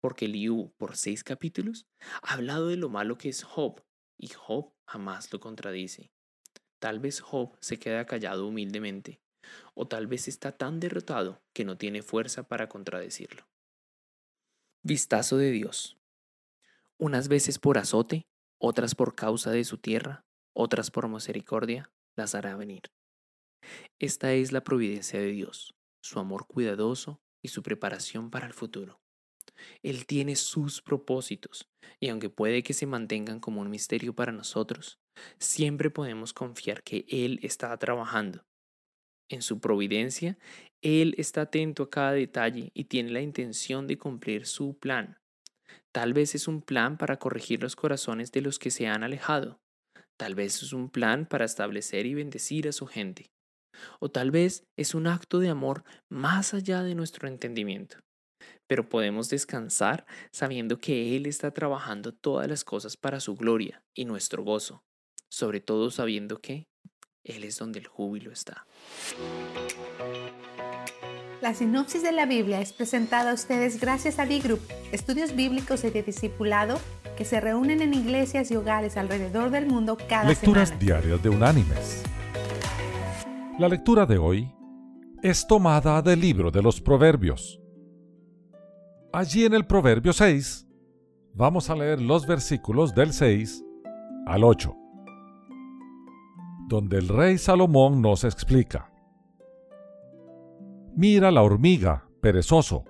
[0.00, 1.86] porque Eliú, por seis capítulos,
[2.22, 3.82] ha hablado de lo malo que es Job
[4.18, 6.10] y Job jamás lo contradice.
[6.80, 9.21] Tal vez Job se queda callado humildemente,
[9.74, 13.46] o tal vez está tan derrotado que no tiene fuerza para contradecirlo.
[14.82, 15.96] Vistazo de Dios.
[16.98, 18.26] Unas veces por azote,
[18.60, 20.24] otras por causa de su tierra,
[20.54, 22.82] otras por misericordia, las hará venir.
[23.98, 29.00] Esta es la providencia de Dios, su amor cuidadoso y su preparación para el futuro.
[29.82, 31.68] Él tiene sus propósitos,
[32.00, 34.98] y aunque puede que se mantengan como un misterio para nosotros,
[35.38, 38.44] siempre podemos confiar que Él está trabajando.
[39.32, 40.36] En su providencia,
[40.82, 45.18] Él está atento a cada detalle y tiene la intención de cumplir su plan.
[45.90, 49.58] Tal vez es un plan para corregir los corazones de los que se han alejado.
[50.18, 53.30] Tal vez es un plan para establecer y bendecir a su gente.
[54.00, 58.00] O tal vez es un acto de amor más allá de nuestro entendimiento
[58.66, 64.06] pero podemos descansar sabiendo que Él está trabajando todas las cosas para su gloria y
[64.06, 64.82] nuestro gozo,
[65.30, 66.71] sobre todo sabiendo que
[67.24, 68.66] Él es donde el júbilo está.
[71.40, 74.60] La sinopsis de la Biblia es presentada a ustedes gracias a B-Group,
[74.92, 76.80] estudios bíblicos y de discipulado
[77.16, 80.84] que se reúnen en iglesias y hogares alrededor del mundo cada Lecturas semana.
[80.84, 82.02] diarias de Unánimes.
[83.58, 84.52] La lectura de hoy
[85.22, 87.60] es tomada del libro de los Proverbios.
[89.12, 90.66] Allí en el Proverbio 6
[91.34, 93.62] vamos a leer los versículos del 6
[94.26, 94.74] al 8,
[96.72, 98.90] donde el rey Salomón nos explica.
[100.96, 102.86] Mira la hormiga, perezoso,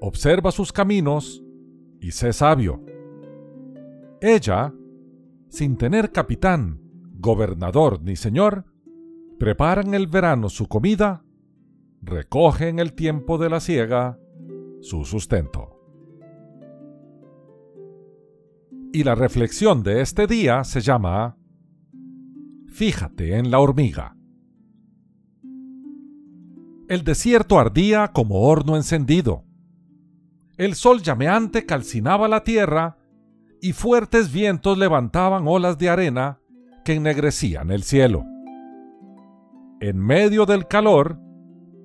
[0.00, 1.44] observa sus caminos
[2.00, 2.82] y sé sabio.
[4.22, 4.72] Ella,
[5.50, 6.80] sin tener capitán,
[7.18, 8.64] gobernador ni señor,
[9.38, 11.22] prepara en el verano su comida,
[12.00, 14.18] recoge en el tiempo de la siega
[14.80, 15.78] su sustento.
[18.90, 21.35] Y la reflexión de este día se llama
[22.76, 24.14] Fíjate en la hormiga.
[26.90, 29.44] El desierto ardía como horno encendido.
[30.58, 32.98] El sol llameante calcinaba la tierra
[33.62, 36.38] y fuertes vientos levantaban olas de arena
[36.84, 38.26] que ennegrecían el cielo.
[39.80, 41.18] En medio del calor,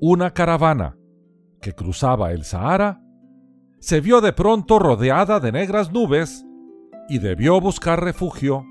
[0.01, 0.97] una caravana,
[1.61, 3.01] que cruzaba el Sahara,
[3.79, 6.45] se vio de pronto rodeada de negras nubes
[7.07, 8.65] y debió buscar refugio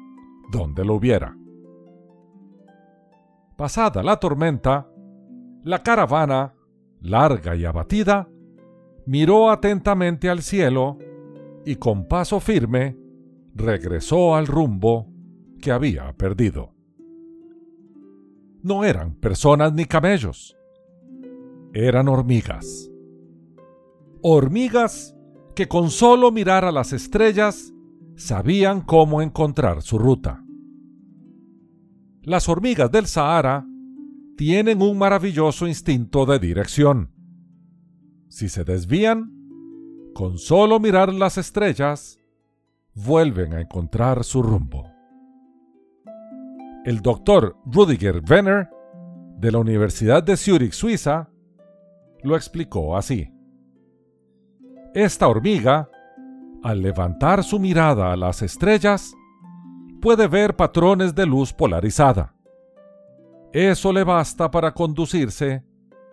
[0.53, 1.40] donde lo hubiera.
[3.61, 4.89] Pasada la tormenta,
[5.65, 6.55] la caravana,
[7.03, 8.27] larga y abatida,
[9.05, 10.97] miró atentamente al cielo
[11.67, 12.97] y con paso firme
[13.55, 15.09] regresó al rumbo
[15.61, 16.73] que había perdido.
[18.63, 20.57] No eran personas ni camellos,
[21.75, 22.91] eran hormigas.
[24.23, 25.15] Hormigas
[25.55, 27.75] que con solo mirar a las estrellas
[28.17, 30.47] sabían cómo encontrar su ruta.
[32.23, 33.67] Las hormigas del Sahara
[34.37, 37.13] tienen un maravilloso instinto de dirección.
[38.29, 39.33] Si se desvían,
[40.15, 42.19] con solo mirar las estrellas,
[42.95, 44.87] vuelven a encontrar su rumbo.
[46.85, 48.69] El doctor Rudiger Wenner,
[49.39, 51.31] de la Universidad de Zurich, Suiza,
[52.23, 53.33] lo explicó así.
[54.95, 55.89] Esta hormiga,
[56.63, 59.15] al levantar su mirada a las estrellas,
[60.01, 62.35] puede ver patrones de luz polarizada.
[63.53, 65.65] Eso le basta para conducirse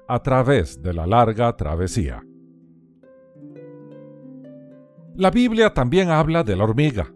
[0.07, 2.23] a través de la larga travesía.
[5.15, 7.11] La Biblia también habla de la hormiga.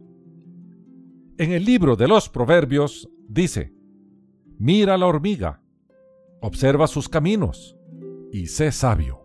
[1.38, 3.74] En el libro de los Proverbios dice,
[4.58, 5.62] Mira la hormiga,
[6.42, 7.78] observa sus caminos
[8.32, 9.22] y sé sabio.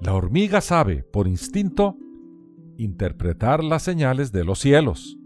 [0.00, 1.96] La hormiga sabe, por instinto,
[2.76, 5.17] interpretar las señales de los cielos.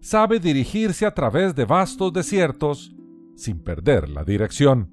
[0.00, 2.94] Sabe dirigirse a través de vastos desiertos
[3.36, 4.92] sin perder la dirección.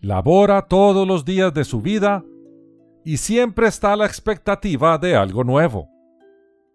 [0.00, 2.24] Labora todos los días de su vida
[3.04, 5.88] y siempre está a la expectativa de algo nuevo.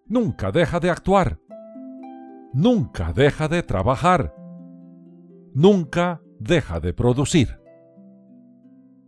[0.06, 1.40] Nunca deja de actuar.
[2.54, 4.36] Nunca deja de trabajar.
[5.54, 7.66] Nunca deja de producir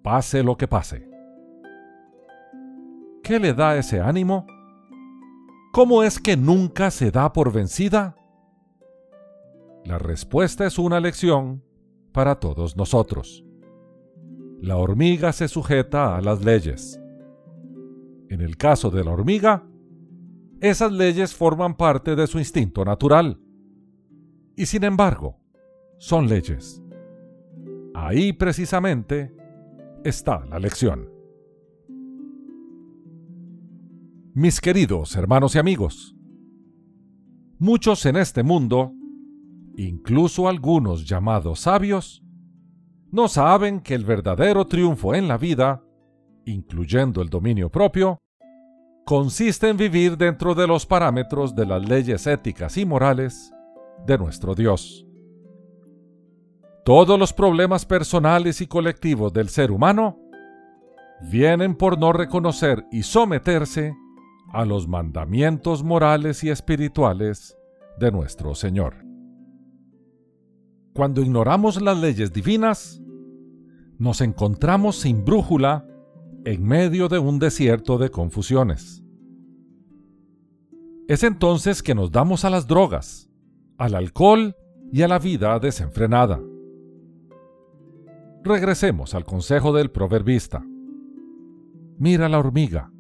[0.08, 1.06] pase lo que pase.
[3.22, 4.48] ¿Qué le da ese ánimo?
[5.78, 8.16] ¿Cómo es que nunca se da por vencida?
[9.86, 11.64] La respuesta es una lección
[12.12, 13.46] para todos nosotros.
[14.60, 17.00] La hormiga se sujeta a las leyes.
[18.28, 19.68] En el caso de la hormiga,
[20.62, 23.40] esas leyes forman parte de su instinto natural.
[24.56, 25.38] Y sin embargo,
[26.00, 26.82] son leyes.
[27.94, 29.32] Ahí precisamente
[30.04, 31.17] está la lección.
[34.40, 36.16] Mis queridos hermanos y amigos,
[37.58, 38.92] muchos en este mundo,
[39.76, 42.22] incluso algunos llamados sabios,
[43.12, 45.84] no saben que el verdadero triunfo en la vida,
[46.46, 48.20] incluyendo el dominio propio,
[49.08, 53.52] consiste en vivir dentro de los parámetros de las leyes éticas y morales
[54.06, 55.08] de nuestro Dios.
[56.86, 60.20] Todos los problemas personales y colectivos del ser humano
[61.24, 63.96] vienen por no reconocer y someterse
[64.54, 67.58] a los mandamientos morales y espirituales
[68.00, 68.96] de nuestro Señor.
[70.94, 73.02] Cuando ignoramos las leyes divinas,
[73.98, 75.86] nos encontramos sin brújula
[76.46, 79.04] en medio de un desierto de confusiones.
[81.08, 83.30] Es entonces que nos damos a las drogas,
[83.78, 84.56] al alcohol
[84.92, 86.40] y a la vida desenfrenada.
[88.44, 90.66] Regresemos al consejo del proverbista.
[91.98, 92.92] Mira la hormiga,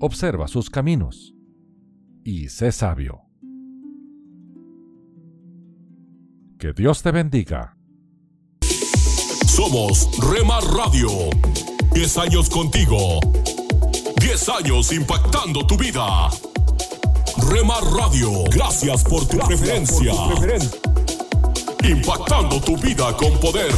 [0.00, 1.34] observa sus caminos
[2.24, 3.20] y sé sabio.
[6.58, 7.76] Que Dios te bendiga.
[9.46, 11.08] Somos Remar Radio.
[11.92, 13.20] 10 años contigo.
[14.20, 16.28] 10 años impactando tu vida.
[17.50, 20.12] Remar Radio, gracias por tu preferencia.
[21.82, 23.72] Impactando tu vida con poder.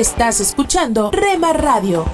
[0.00, 2.06] Estás escuchando Rema Radio.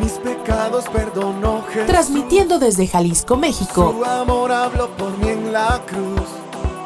[0.00, 1.86] Mis pecados perdonó Jesús.
[1.88, 3.92] Transmitiendo desde Jalisco, México.
[3.98, 6.28] Su amor habló por mí en la cruz.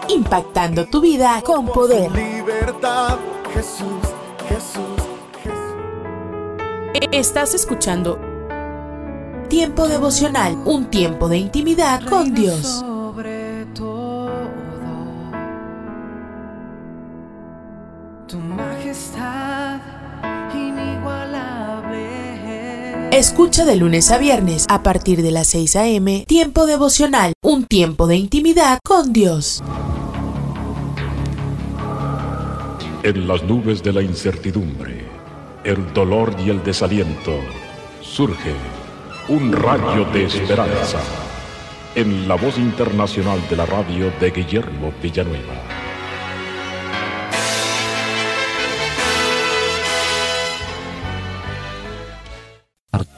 [0.08, 2.10] Impactando tu vida con poder.
[2.12, 3.18] Libertad,
[3.52, 4.08] Jesús,
[4.48, 5.04] Jesús,
[5.42, 7.08] Jesús.
[7.12, 8.18] Estás escuchando
[9.50, 12.82] Tiempo devocional, un tiempo de intimidad con Dios.
[23.16, 26.26] Escucha de lunes a viernes a partir de las 6 a.m.
[26.28, 29.62] Tiempo devocional, un tiempo de intimidad con Dios.
[33.02, 35.02] En las nubes de la incertidumbre,
[35.64, 37.40] el dolor y el desaliento,
[38.02, 38.52] surge
[39.30, 41.00] un rayo de esperanza
[41.94, 45.86] en la voz internacional de la radio de Guillermo Villanueva.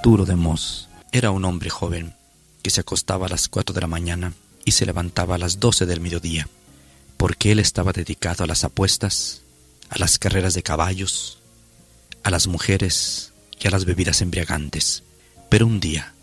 [0.08, 2.14] Arturo de Mos era un hombre joven
[2.62, 4.32] que se acostaba a las 4 de la mañana
[4.64, 6.48] y se levantaba a las 12 del mediodía,
[7.18, 9.42] porque él estaba dedicado a las apuestas,
[9.90, 11.40] a las carreras de caballos,
[12.22, 15.02] a las mujeres y a las bebidas embriagantes.
[15.50, 16.14] Pero un día,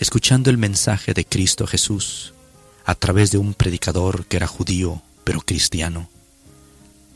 [0.00, 2.34] escuchando el mensaje de Cristo Jesús
[2.86, 6.10] a través de un predicador que era judío pero cristiano,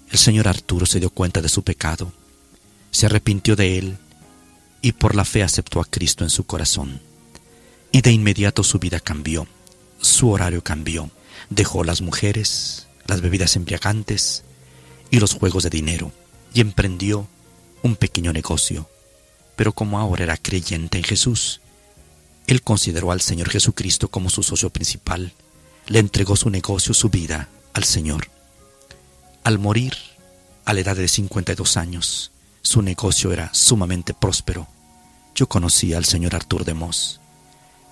[0.09, 2.12] el señor Arturo se dio cuenta de su pecado,
[2.93, 3.99] se arrepintió de él
[4.83, 7.01] y por la fe aceptó a Cristo en su corazón.
[7.93, 9.47] Y de inmediato su vida cambió,
[10.01, 11.11] su horario cambió,
[11.49, 14.45] dejó las mujeres, las bebidas embriagantes
[15.11, 16.12] y los juegos de dinero
[16.55, 17.28] y emprendió
[17.83, 18.89] un pequeño negocio
[19.61, 21.61] pero como ahora era creyente en Jesús,
[22.47, 25.35] él consideró al Señor Jesucristo como su socio principal,
[25.87, 28.31] le entregó su negocio, su vida al Señor.
[29.45, 29.93] Al morir,
[30.64, 32.33] a la edad de 52 años,
[32.63, 34.67] su negocio era sumamente próspero.
[35.35, 37.21] Yo conocí al señor Artur de Moss.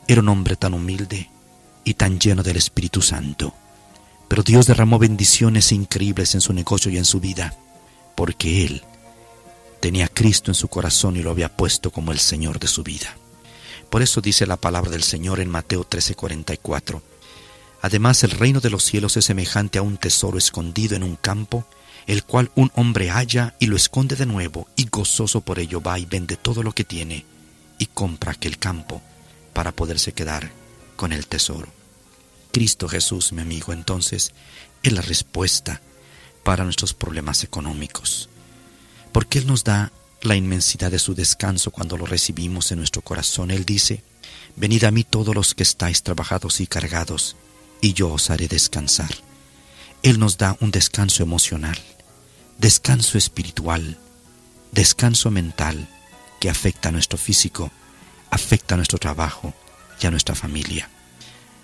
[0.07, 1.31] Era un hombre tan humilde
[1.85, 3.55] y tan lleno del Espíritu Santo.
[4.29, 7.55] Pero Dios derramó bendiciones increíbles en su negocio y en su vida,
[8.15, 8.83] porque él
[9.81, 12.83] tenía a Cristo en su corazón y lo había puesto como el Señor de su
[12.83, 13.17] vida.
[13.91, 17.01] Por eso dice la palabra del Señor en Mateo 13:44.
[17.81, 21.65] Además el reino de los cielos es semejante a un tesoro escondido en un campo,
[22.09, 26.01] el cual un hombre halla y lo esconde de nuevo, y gozoso por ello va
[26.01, 27.25] y vende todo lo que tiene,
[27.79, 29.01] y compra aquel campo
[29.53, 30.51] para poderse quedar
[30.97, 31.69] con el tesoro.
[32.51, 34.33] Cristo Jesús, mi amigo, entonces,
[34.83, 35.81] es la respuesta
[36.43, 38.29] para nuestros problemas económicos
[39.13, 39.93] porque Él nos da
[40.23, 43.51] la inmensidad de su descanso cuando lo recibimos en nuestro corazón.
[43.51, 44.03] Él dice,
[44.57, 47.37] Venid a mí todos los que estáis trabajados y cargados,
[47.81, 49.11] y yo os haré descansar.
[50.03, 51.79] Él nos da un descanso emocional,
[52.59, 53.99] descanso espiritual,
[54.73, 55.89] descanso mental
[56.41, 57.71] que afecta a nuestro físico,
[58.31, 59.55] afecta a nuestro trabajo
[60.01, 60.91] y a nuestra familia.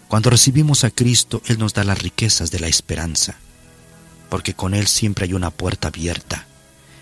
[0.09, 3.37] Cuando recibimos a Cristo, Él nos da las riquezas de la esperanza,
[4.31, 6.47] porque con Él siempre hay una puerta abierta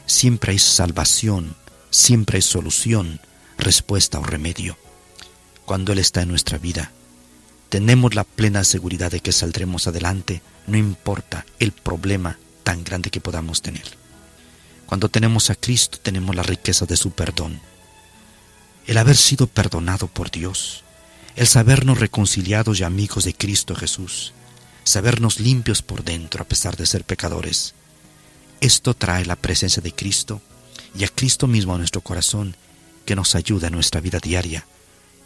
[0.07, 1.57] siempre hay salvación,
[1.91, 3.21] siempre hay solución,
[3.59, 4.77] respuesta o remedio.
[5.65, 6.93] Cuando Él está en nuestra vida,
[7.69, 13.21] tenemos la plena seguridad de que saldremos adelante, no importa el problema tan grande que
[13.21, 13.85] podamos tener.
[14.87, 17.61] Cuando tenemos a Cristo, tenemos la riqueza de su perdón.
[18.87, 20.83] el haber sido perdonado por Dios,
[21.37, 24.33] el sabernos reconciliados y amigos de Cristo Jesús,
[24.85, 27.75] sabernos limpios por dentro a pesar de ser pecadores.
[28.61, 30.43] Esto trae la presencia de Cristo
[30.95, 32.57] y a Cristo mismo a nuestro corazón
[33.05, 34.67] que nos ayuda en nuestra vida diaria,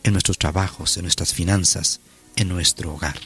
[0.03, 2.01] en nuestros trabajos, en nuestras finanzas,
[2.37, 3.17] en nuestro hogar.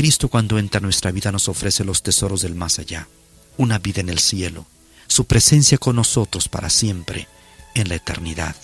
[0.00, 3.06] Cristo cuando entra a nuestra vida nos ofrece los tesoros del más allá,
[3.58, 4.64] una vida en el cielo,
[5.06, 7.28] su presencia con nosotros para siempre,
[7.74, 8.56] en la eternidad.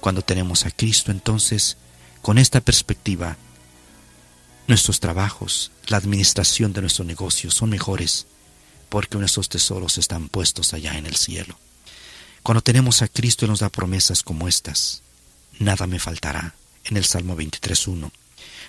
[0.00, 1.76] Cuando tenemos a Cristo entonces,
[2.22, 3.36] con esta perspectiva,
[4.66, 8.26] nuestros trabajos, la administración de nuestro negocio son mejores
[8.88, 11.56] porque nuestros tesoros están puestos allá en el cielo.
[12.42, 15.02] Cuando tenemos a Cristo Él nos da promesas como estas.
[15.60, 18.10] Nada me faltará, en el Salmo 23.1.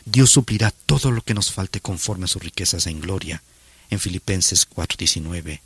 [0.05, 3.41] Dios suplirá todo lo que nos falte conforme a sus riquezas en gloria,
[3.89, 5.61] en Filipenses 4.19.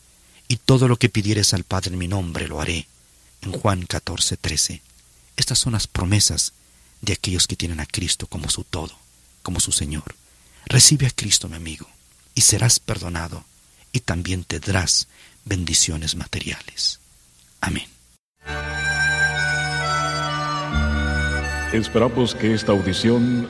[0.47, 2.87] Y todo lo que pidieres al Padre en mi nombre lo haré,
[3.41, 4.81] en Juan 14.13.
[5.35, 6.53] Estas son las promesas
[7.01, 8.97] de aquellos que tienen a Cristo como su todo,
[9.41, 10.15] como su Señor.
[10.65, 11.87] Recibe a Cristo, mi amigo,
[12.35, 13.43] y serás perdonado,
[13.91, 15.07] y también tendrás
[15.45, 16.99] bendiciones materiales.
[17.61, 17.87] Amén.
[21.73, 23.49] Esperamos que esta audición,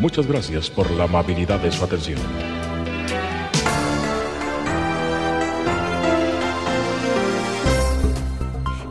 [0.00, 2.18] Muchas gracias por la amabilidad de su atención.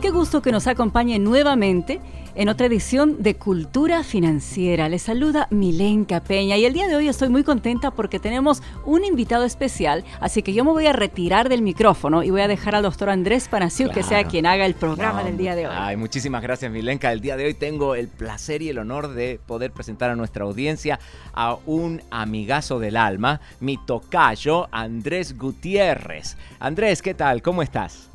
[0.00, 2.00] Qué gusto que nos acompañe nuevamente
[2.36, 4.88] en otra edición de Cultura Financiera.
[4.88, 9.04] Les saluda Milenka Peña y el día de hoy estoy muy contenta porque tenemos un
[9.04, 12.74] invitado especial, así que yo me voy a retirar del micrófono y voy a dejar
[12.74, 15.74] al doctor Andrés Panaciu que sea quien haga el programa del día de hoy.
[15.76, 17.12] Ay, muchísimas gracias Milenka.
[17.12, 20.44] El día de hoy tengo el placer y el honor de poder presentar a nuestra
[20.44, 20.98] audiencia
[21.32, 26.36] a un amigazo del alma, mi tocayo Andrés Gutiérrez.
[26.58, 27.42] Andrés, ¿qué tal?
[27.42, 28.13] ¿Cómo estás?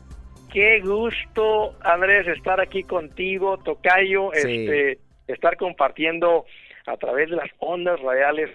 [0.51, 6.45] Qué gusto, Andrés, estar aquí contigo, Tocayo, este, estar compartiendo
[6.87, 8.49] a través de las ondas radiales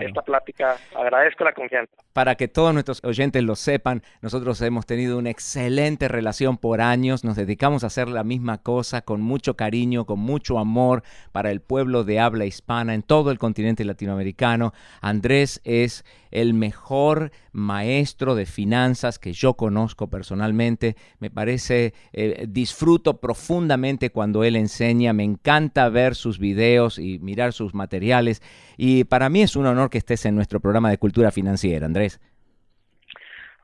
[0.00, 0.76] esta plática.
[0.96, 1.92] Agradezco la confianza.
[2.12, 7.24] Para que todos nuestros oyentes lo sepan, nosotros hemos tenido una excelente relación por años,
[7.24, 11.60] nos dedicamos a hacer la misma cosa con mucho cariño, con mucho amor para el
[11.60, 14.72] pueblo de habla hispana en todo el continente latinoamericano.
[15.02, 16.04] Andrés es
[16.34, 20.96] el mejor maestro de finanzas que yo conozco personalmente.
[21.20, 27.52] Me parece, eh, disfruto profundamente cuando él enseña, me encanta ver sus videos y mirar
[27.52, 28.42] sus materiales.
[28.76, 32.20] Y para mí es un honor que estés en nuestro programa de cultura financiera, Andrés.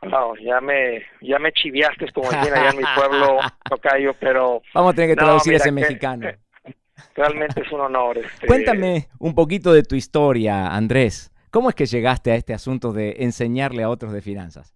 [0.03, 4.62] No, ya me, ya me chiviaste, como dicen allá en mi pueblo, Tocayo, pero...
[4.73, 6.29] Vamos a tener que traducir ese mexicano.
[7.14, 8.18] Realmente es un honor.
[8.18, 8.47] Este...
[8.47, 11.30] Cuéntame un poquito de tu historia, Andrés.
[11.51, 14.75] ¿Cómo es que llegaste a este asunto de enseñarle a otros de finanzas?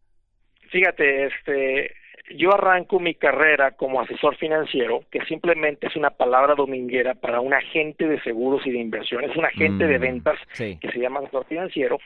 [0.70, 1.93] Fíjate, este,
[2.37, 7.55] yo arranco mi carrera como asesor financiero, que simplemente es una palabra dominguera para un
[7.55, 11.99] agente de seguros y de inversiones, un agente de ventas que se llama asesor financiero,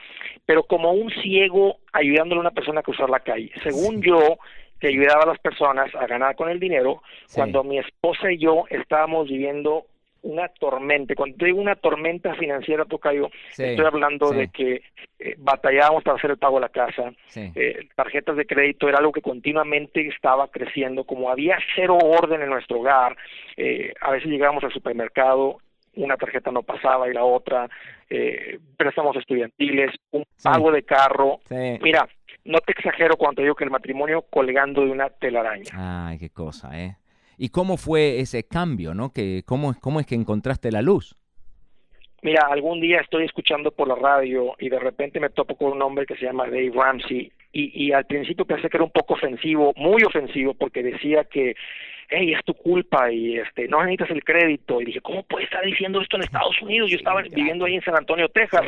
[0.45, 3.51] pero como un ciego ayudándole a una persona a cruzar la calle.
[3.63, 4.39] Según yo,
[4.81, 7.03] que ayudaba a las personas a ganar con el dinero,
[7.35, 9.87] cuando mi esposa y yo estábamos viviendo
[10.23, 11.15] una tormenta.
[11.15, 14.83] Cuando digo una tormenta financiera, Tocayo, estoy hablando de que
[15.19, 19.13] eh, batallábamos para hacer el pago de la casa, eh, tarjetas de crédito era algo
[19.13, 23.17] que continuamente estaba creciendo, como había cero orden en nuestro hogar,
[23.57, 25.59] eh, a veces llegábamos al supermercado,
[25.97, 27.69] una tarjeta no pasaba y la otra,
[28.09, 31.41] eh, préstamos estudiantiles, un pago de carro.
[31.51, 32.09] Mira,
[32.45, 35.71] no te exagero cuando digo que el matrimonio colgando de una telaraña.
[35.73, 36.97] Ay, qué cosa, ¿eh?
[37.39, 39.13] ¿Y cómo fue ese cambio, no?
[39.13, 41.15] Que, ¿cómo, ¿Cómo es que encontraste la luz?
[42.21, 45.83] Mira, algún día estoy escuchando por la radio y de repente me topo con un
[45.83, 49.15] hombre que se llama Dave Ramsey y, y al principio pensé que era un poco
[49.15, 51.55] ofensivo, muy ofensivo, porque decía que,
[52.11, 54.81] hey, es tu culpa y este no necesitas el crédito.
[54.81, 56.91] Y dije, ¿cómo puede estar diciendo esto en Estados Unidos?
[56.91, 58.63] Yo estaba viviendo ahí en San Antonio, Texas.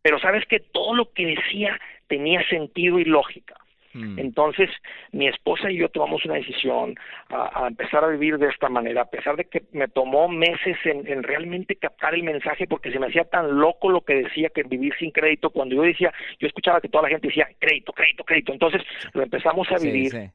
[0.00, 3.54] Pero sabes que todo lo que decía tenía sentido y lógica.
[3.94, 4.70] Entonces,
[5.12, 6.96] mi esposa y yo tomamos una decisión
[7.28, 11.22] a, empezar a vivir de esta manera, a pesar de que me tomó meses en,
[11.22, 14.94] realmente captar el mensaje porque se me hacía tan loco lo que decía que vivir
[14.98, 18.52] sin crédito, cuando yo decía, yo escuchaba que toda la gente decía crédito, crédito, crédito,
[18.52, 18.82] entonces
[19.12, 20.30] lo empezamos a vivir.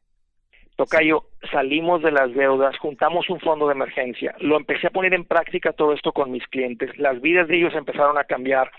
[0.78, 5.26] Tocayo, salimos de las deudas, juntamos un fondo de emergencia, lo empecé a poner en
[5.26, 8.72] práctica todo esto con mis clientes, las vidas de ellos empezaron a cambiar,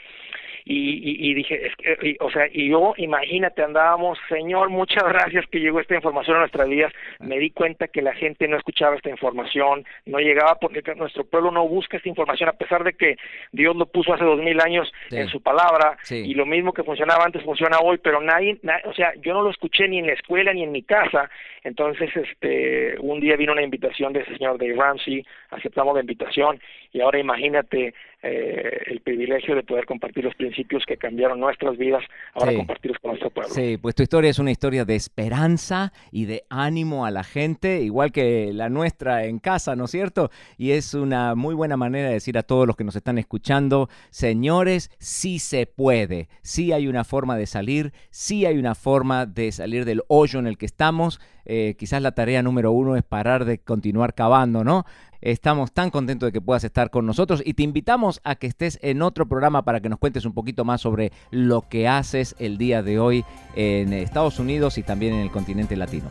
[0.64, 5.60] y, y, dije, es que, o sea, y yo, imagínate, andábamos, Señor, muchas gracias que
[5.60, 6.92] llegó esta información a nuestras vidas.
[7.18, 11.50] Me di cuenta que la gente no escuchaba esta información, no llegaba porque nuestro pueblo
[11.50, 13.16] no busca esta información, a pesar de que
[13.52, 17.24] Dios lo puso hace dos mil años en su palabra, y lo mismo que funcionaba
[17.24, 20.52] antes funciona hoy, pero nadie, o sea, yo no lo escuché ni en la escuela
[20.52, 21.30] ni en mi casa.
[21.62, 26.60] Entonces, este, un día vino una invitación de ese señor Dave Ramsey, aceptamos la invitación,
[26.92, 32.02] y ahora imagínate eh, el privilegio de poder compartir los principios que cambiaron nuestras vidas,
[32.34, 33.52] ahora compartirlos con nuestro pueblo.
[33.52, 37.80] Sí, pues tu historia es una historia de esperanza y de ánimo a la gente,
[37.80, 40.30] igual que la nuestra en casa, ¿no es cierto?
[40.58, 43.88] Y es una muy buena manera de decir a todos los que nos están escuchando,
[44.10, 49.50] señores, sí se puede, sí hay una forma de salir, sí hay una forma de
[49.52, 51.20] salir del hoyo en el que estamos.
[51.44, 54.84] Eh, quizás la tarea número uno es parar de continuar cavando, ¿no?
[55.20, 58.78] Estamos tan contentos de que puedas estar con nosotros y te invitamos a que estés
[58.82, 62.56] en otro programa para que nos cuentes un poquito más sobre lo que haces el
[62.56, 63.24] día de hoy
[63.54, 66.08] en Estados Unidos y también en el continente latino.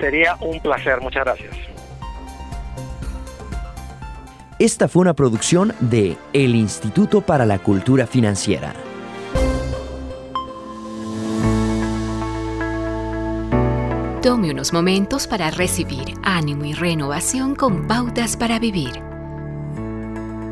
[0.00, 1.56] Sería un placer, muchas gracias.
[4.58, 8.74] Esta fue una producción de El Instituto para la Cultura Financiera.
[14.22, 18.90] Tome unos momentos para recibir ánimo y renovación con pautas para vivir.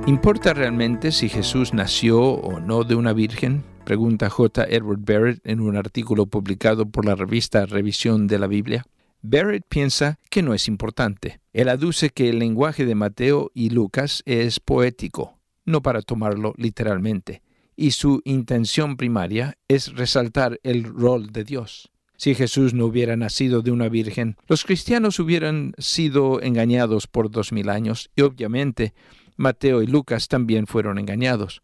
[0.06, 3.62] ¿Importa realmente si Jesús nació o no de una virgen?
[3.84, 4.64] Pregunta J.
[4.70, 8.86] Edward Barrett en un artículo publicado por la revista Revisión de la Biblia.
[9.20, 11.40] Barrett piensa que no es importante.
[11.52, 17.42] Él aduce que el lenguaje de Mateo y Lucas es poético, no para tomarlo literalmente,
[17.76, 21.90] y su intención primaria es resaltar el rol de Dios.
[22.18, 27.52] Si Jesús no hubiera nacido de una virgen, los cristianos hubieran sido engañados por dos
[27.52, 28.92] mil años y obviamente
[29.36, 31.62] Mateo y Lucas también fueron engañados.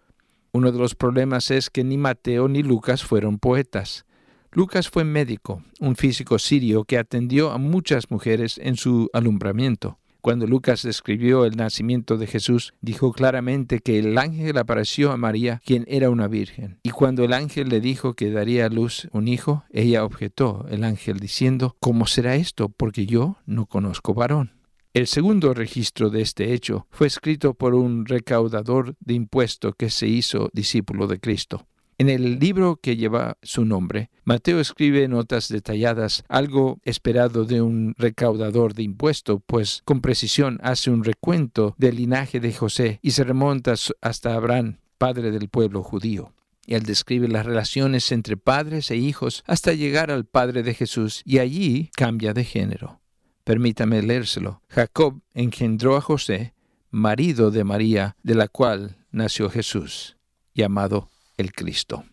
[0.53, 4.07] Uno de los problemas es que ni Mateo ni Lucas fueron poetas.
[4.53, 9.99] Lucas fue médico, un físico sirio que atendió a muchas mujeres en su alumbramiento.
[10.25, 15.61] Cuando Lucas describió el nacimiento de Jesús, dijo claramente que el ángel apareció a María,
[15.67, 16.79] quien era una virgen.
[16.83, 20.83] Y cuando el ángel le dijo que daría a luz un hijo, ella objetó el
[20.83, 22.71] ángel diciendo, ¿Cómo será esto?
[22.71, 24.53] Porque yo no conozco varón.
[24.95, 30.07] El segundo registro de este hecho fue escrito por un recaudador de impuesto que se
[30.07, 31.67] hizo discípulo de Cristo.
[31.97, 37.95] En el libro que lleva su nombre, Mateo escribe notas detalladas, algo esperado de un
[37.97, 43.23] recaudador de impuesto, pues con precisión hace un recuento del linaje de José y se
[43.23, 46.33] remonta hasta Abraham, padre del pueblo judío.
[46.67, 51.23] Y él describe las relaciones entre padres e hijos hasta llegar al padre de Jesús
[51.25, 53.01] y allí cambia de género.
[53.45, 54.63] Permítame leérselo.
[54.69, 56.55] Jacob engendró a José,
[56.91, 60.17] marido de María, de la cual nació Jesús,
[60.55, 62.05] llamado el Cristo.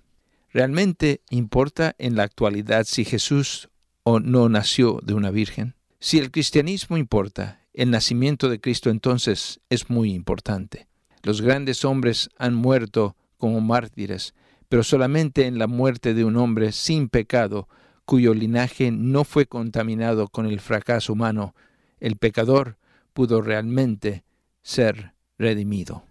[0.54, 3.70] ¿Realmente importa en la actualidad si Jesús
[4.04, 5.76] o no nació de una virgen?
[6.00, 10.88] Si el cristianismo importa, el nacimiento de Cristo entonces es muy importante.
[11.24, 14.34] Los grandes hombres han muerto como mártires,
[14.68, 17.70] pero solamente en la muerte de un hombre sin pecado,
[18.06, 21.56] cuyo linaje no fue contaminado con el fracaso humano,
[22.00, 22.78] el pecador
[23.14, 24.24] pudo realmente
[24.64, 26.04] ser redimido.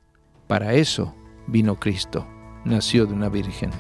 [0.47, 1.15] Para eso
[1.47, 2.27] vino Cristo
[2.65, 3.71] nació de una virgen,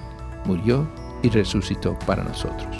[0.44, 0.88] murió
[1.22, 2.76] y resucitó para nosotros.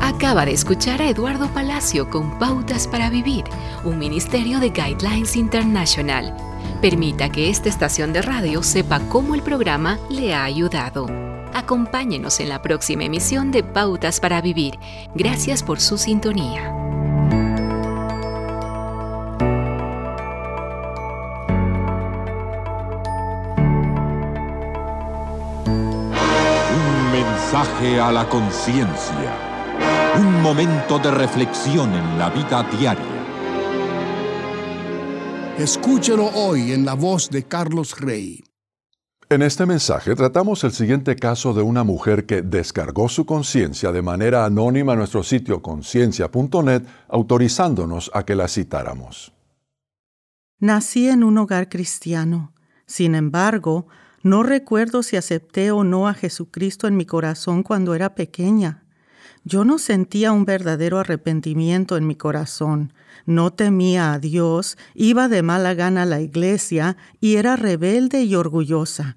[0.00, 3.44] Acaba de escuchar a Eduardo Palacio con Pautas para Vivir,
[3.84, 6.34] un ministerio de Guidelines International.
[6.80, 11.06] Permita que esta estación de radio sepa cómo el programa le ha ayudado.
[11.52, 14.78] Acompáñenos en la próxima emisión de Pautas para Vivir.
[15.14, 16.72] Gracias por su sintonía.
[27.54, 30.16] A la conciencia.
[30.18, 33.04] Un momento de reflexión en la vida diaria.
[35.56, 38.42] Escúchelo hoy en la voz de Carlos Rey.
[39.28, 44.02] En este mensaje tratamos el siguiente caso de una mujer que descargó su conciencia de
[44.02, 49.32] manera anónima a nuestro sitio conciencia.net, autorizándonos a que la citáramos.
[50.58, 52.52] Nací en un hogar cristiano.
[52.86, 53.86] Sin embargo,
[54.26, 58.82] no recuerdo si acepté o no a Jesucristo en mi corazón cuando era pequeña.
[59.44, 62.92] Yo no sentía un verdadero arrepentimiento en mi corazón,
[63.24, 68.34] no temía a Dios, iba de mala gana a la iglesia y era rebelde y
[68.34, 69.16] orgullosa.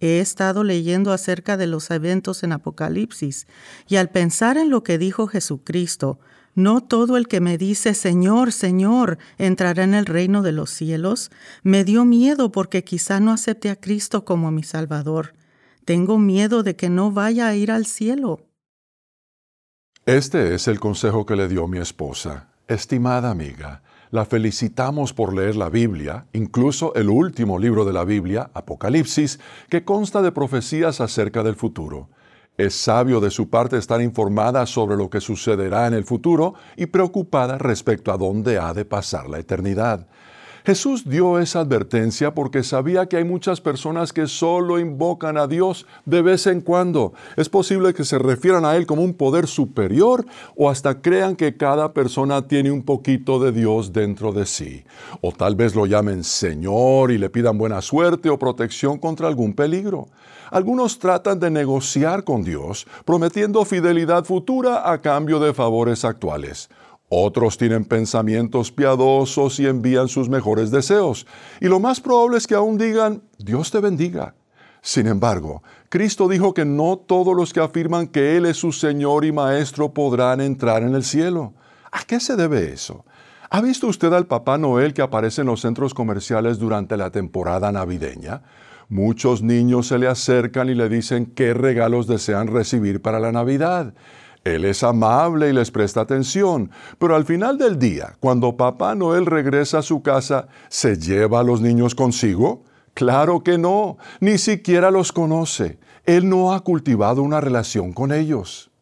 [0.00, 3.46] He estado leyendo acerca de los eventos en Apocalipsis
[3.86, 6.20] y al pensar en lo que dijo Jesucristo,
[6.54, 11.30] no todo el que me dice Señor, Señor entrará en el reino de los cielos,
[11.62, 15.34] me dio miedo porque quizá no acepte a Cristo como mi Salvador.
[15.84, 18.40] Tengo miedo de que no vaya a ir al cielo.
[20.06, 22.48] Este es el consejo que le dio mi esposa.
[22.68, 28.50] Estimada amiga, la felicitamos por leer la Biblia, incluso el último libro de la Biblia,
[28.52, 29.40] Apocalipsis,
[29.70, 32.10] que consta de profecías acerca del futuro.
[32.58, 36.86] Es sabio de su parte estar informada sobre lo que sucederá en el futuro y
[36.86, 40.06] preocupada respecto a dónde ha de pasar la eternidad.
[40.64, 45.86] Jesús dio esa advertencia porque sabía que hay muchas personas que solo invocan a Dios
[46.04, 47.14] de vez en cuando.
[47.36, 51.56] Es posible que se refieran a Él como un poder superior o hasta crean que
[51.56, 54.84] cada persona tiene un poquito de Dios dentro de sí.
[55.20, 59.54] O tal vez lo llamen Señor y le pidan buena suerte o protección contra algún
[59.54, 60.06] peligro.
[60.52, 66.68] Algunos tratan de negociar con Dios, prometiendo fidelidad futura a cambio de favores actuales.
[67.14, 71.26] Otros tienen pensamientos piadosos y envían sus mejores deseos.
[71.60, 74.34] Y lo más probable es que aún digan, Dios te bendiga.
[74.80, 79.26] Sin embargo, Cristo dijo que no todos los que afirman que Él es su Señor
[79.26, 81.52] y Maestro podrán entrar en el cielo.
[81.90, 83.04] ¿A qué se debe eso?
[83.50, 87.70] ¿Ha visto usted al Papá Noel que aparece en los centros comerciales durante la temporada
[87.72, 88.40] navideña?
[88.88, 93.92] Muchos niños se le acercan y le dicen qué regalos desean recibir para la Navidad.
[94.44, 99.26] Él es amable y les presta atención, pero al final del día, cuando Papá Noel
[99.26, 102.64] regresa a su casa, ¿se lleva a los niños consigo?
[102.94, 105.78] Claro que no, ni siquiera los conoce.
[106.04, 108.72] Él no ha cultivado una relación con ellos.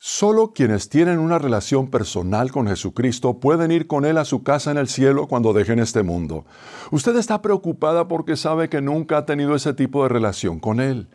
[0.00, 4.70] Solo quienes tienen una relación personal con Jesucristo pueden ir con Él a su casa
[4.70, 6.44] en el cielo cuando dejen este mundo.
[6.92, 11.08] Usted está preocupada porque sabe que nunca ha tenido ese tipo de relación con Él.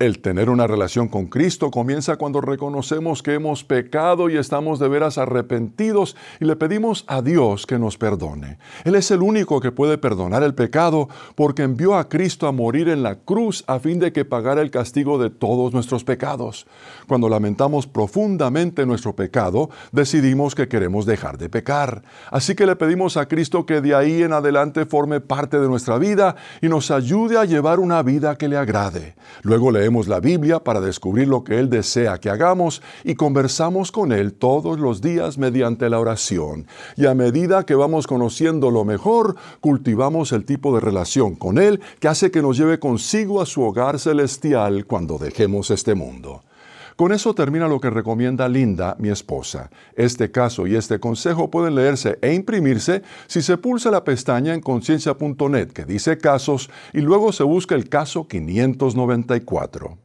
[0.00, 4.88] El tener una relación con Cristo comienza cuando reconocemos que hemos pecado y estamos de
[4.88, 8.56] veras arrepentidos y le pedimos a Dios que nos perdone.
[8.84, 12.88] Él es el único que puede perdonar el pecado porque envió a Cristo a morir
[12.88, 16.66] en la cruz a fin de que pagara el castigo de todos nuestros pecados.
[17.06, 22.04] Cuando lamentamos profundamente nuestro pecado, decidimos que queremos dejar de pecar.
[22.30, 25.98] Así que le pedimos a Cristo que de ahí en adelante forme parte de nuestra
[25.98, 29.14] vida y nos ayude a llevar una vida que le agrade.
[29.42, 34.12] Luego leemos la Biblia para descubrir lo que Él desea que hagamos y conversamos con
[34.12, 36.66] Él todos los días mediante la oración.
[36.96, 41.80] Y a medida que vamos conociendo lo mejor, cultivamos el tipo de relación con Él
[41.98, 46.42] que hace que nos lleve consigo a su hogar celestial cuando dejemos este mundo.
[47.00, 49.70] Con eso termina lo que recomienda Linda, mi esposa.
[49.96, 54.60] Este caso y este consejo pueden leerse e imprimirse si se pulsa la pestaña en
[54.60, 59.96] conciencia.net que dice casos y luego se busca el caso 594.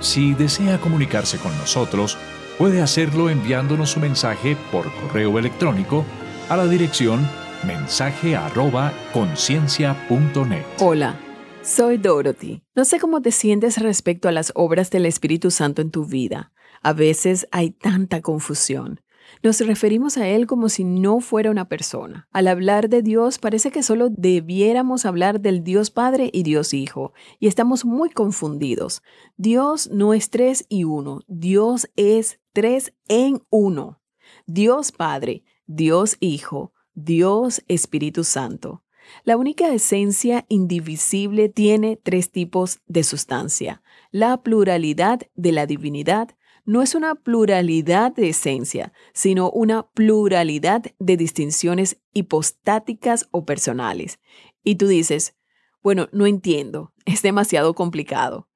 [0.00, 2.18] Si desea comunicarse con nosotros,
[2.58, 6.04] puede hacerlo enviándonos su mensaje por correo electrónico
[6.48, 7.24] a la dirección
[7.64, 10.64] mensaje@conciencia.net.
[10.80, 11.27] Hola
[11.68, 12.62] soy Dorothy.
[12.74, 16.50] No sé cómo te sientes respecto a las obras del Espíritu Santo en tu vida.
[16.82, 19.02] A veces hay tanta confusión.
[19.42, 22.26] Nos referimos a Él como si no fuera una persona.
[22.32, 27.12] Al hablar de Dios parece que solo debiéramos hablar del Dios Padre y Dios Hijo,
[27.38, 29.02] y estamos muy confundidos.
[29.36, 34.00] Dios no es tres y uno, Dios es tres en uno.
[34.46, 38.82] Dios Padre, Dios Hijo, Dios Espíritu Santo.
[39.24, 43.82] La única esencia indivisible tiene tres tipos de sustancia.
[44.10, 46.36] La pluralidad de la divinidad
[46.68, 54.20] no es una pluralidad de esencia, sino una pluralidad de distinciones hipostáticas o personales.
[54.62, 55.34] Y tú dices,
[55.82, 58.48] bueno, no entiendo, es demasiado complicado.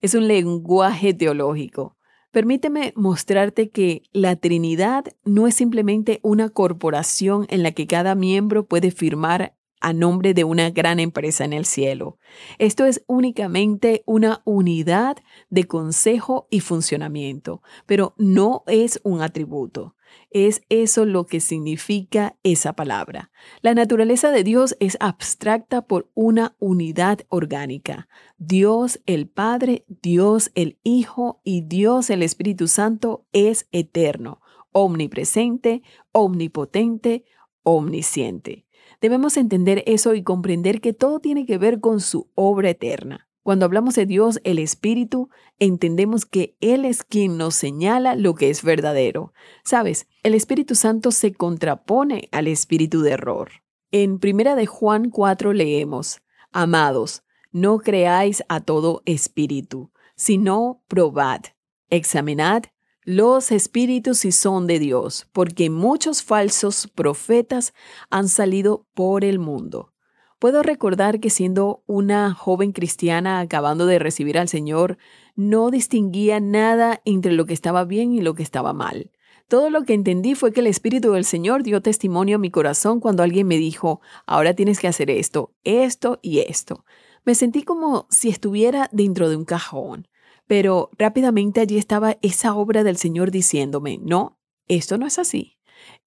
[0.00, 1.96] Es un lenguaje teológico.
[2.30, 8.66] Permíteme mostrarte que la Trinidad no es simplemente una corporación en la que cada miembro
[8.66, 12.18] puede firmar a nombre de una gran empresa en el cielo.
[12.58, 15.16] Esto es únicamente una unidad
[15.50, 19.94] de consejo y funcionamiento, pero no es un atributo.
[20.30, 23.30] Es eso lo que significa esa palabra.
[23.62, 28.08] La naturaleza de Dios es abstracta por una unidad orgánica.
[28.38, 34.40] Dios el Padre, Dios el Hijo y Dios el Espíritu Santo es eterno,
[34.72, 37.24] omnipresente, omnipotente,
[37.62, 38.65] omnisciente.
[39.00, 43.28] Debemos entender eso y comprender que todo tiene que ver con su obra eterna.
[43.42, 45.30] Cuando hablamos de Dios, el Espíritu,
[45.60, 49.32] entendemos que Él es quien nos señala lo que es verdadero.
[49.64, 53.50] Sabes, el Espíritu Santo se contrapone al espíritu de error.
[53.92, 57.22] En Primera de Juan 4 leemos, Amados,
[57.52, 61.42] no creáis a todo espíritu, sino probad,
[61.88, 62.64] examinad
[63.06, 67.72] los espíritus si son de Dios, porque muchos falsos profetas
[68.10, 69.92] han salido por el mundo.
[70.40, 74.98] Puedo recordar que siendo una joven cristiana acabando de recibir al Señor,
[75.36, 79.12] no distinguía nada entre lo que estaba bien y lo que estaba mal.
[79.46, 82.98] Todo lo que entendí fue que el Espíritu del Señor dio testimonio a mi corazón
[82.98, 86.84] cuando alguien me dijo, ahora tienes que hacer esto, esto y esto.
[87.24, 90.08] Me sentí como si estuviera dentro de un cajón,
[90.46, 94.38] pero rápidamente allí estaba esa obra del Señor diciéndome, no,
[94.68, 95.58] esto no es así.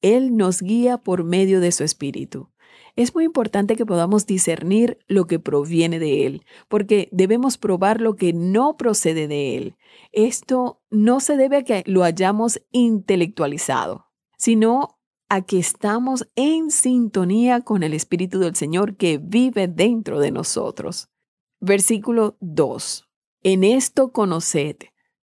[0.02, 2.50] Él nos guía por medio de su Espíritu.
[2.96, 8.16] Es muy importante que podamos discernir lo que proviene de Él, porque debemos probar lo
[8.16, 9.76] que no procede de Él.
[10.12, 17.62] Esto no se debe a que lo hayamos intelectualizado, sino a que estamos en sintonía
[17.62, 21.10] con el Espíritu del Señor que vive dentro de nosotros.
[21.62, 23.09] Versículo 2.
[23.44, 24.78] En esto conoced,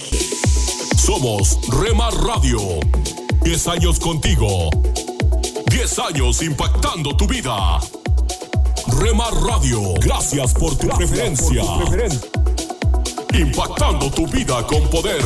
[0.96, 2.58] Somos Remar Radio.
[3.42, 4.70] 10 años contigo.
[5.70, 7.80] 10 años impactando tu vida.
[8.86, 11.62] Remar Radio, gracias por tu preferencia.
[13.32, 15.22] Impactando tu vida con poder.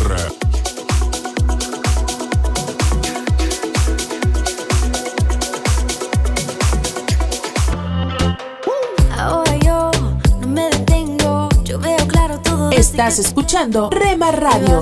[12.72, 14.80] Estás escuchando Rema Radio.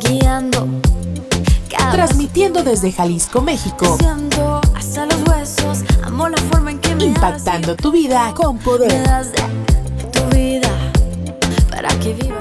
[0.00, 0.68] Guiando.
[1.90, 3.98] Transmitiendo desde Jalisco, México.
[4.74, 5.84] Hasta los huesos.
[6.04, 9.04] Amo la forma en que me Impactando tu vida con poder.
[10.12, 10.70] Tu vida
[11.70, 12.36] para que viva.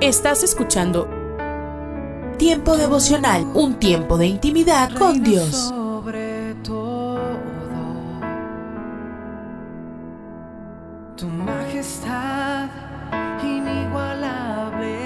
[0.00, 1.08] Estás escuchando
[2.38, 5.70] Tiempo devocional, un tiempo de intimidad con Dios.
[5.70, 7.20] Sobre todo,
[11.16, 12.68] tu majestad
[13.42, 14.98] inigualable.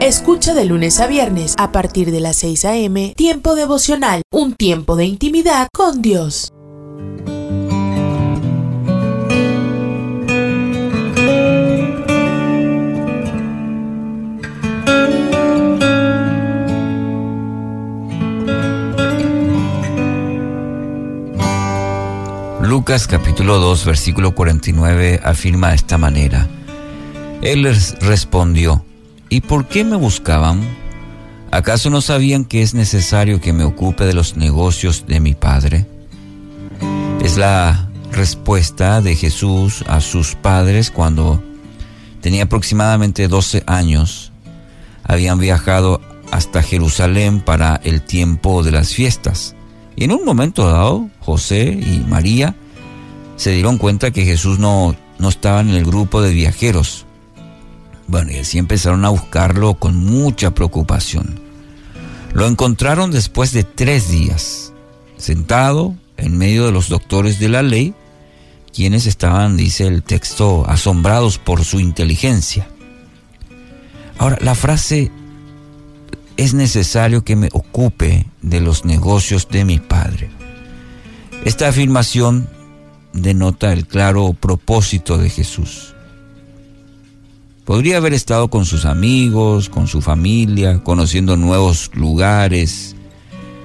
[0.00, 3.14] Escucha de lunes a viernes a partir de las 6 a.m.
[3.16, 6.53] Tiempo devocional, un tiempo de intimidad con Dios.
[22.84, 26.46] Lucas capítulo 2 versículo 49 afirma de esta manera.
[27.40, 28.84] Él les respondió,
[29.30, 30.60] ¿y por qué me buscaban?
[31.50, 35.86] ¿Acaso no sabían que es necesario que me ocupe de los negocios de mi Padre?
[37.22, 41.42] Es la respuesta de Jesús a sus padres cuando
[42.20, 44.30] tenía aproximadamente 12 años,
[45.04, 49.56] habían viajado hasta Jerusalén para el tiempo de las fiestas.
[49.96, 52.54] Y en un momento dado, José y María
[53.36, 57.06] se dieron cuenta que Jesús no, no estaba en el grupo de viajeros.
[58.06, 61.40] Bueno, y así empezaron a buscarlo con mucha preocupación.
[62.32, 64.72] Lo encontraron después de tres días,
[65.16, 67.94] sentado en medio de los doctores de la ley,
[68.72, 72.68] quienes estaban, dice el texto, asombrados por su inteligencia.
[74.18, 75.10] Ahora, la frase
[76.36, 80.30] es necesario que me ocupe de los negocios de mi Padre.
[81.44, 82.48] Esta afirmación
[83.14, 85.94] denota el claro propósito de Jesús.
[87.64, 92.94] Podría haber estado con sus amigos, con su familia, conociendo nuevos lugares,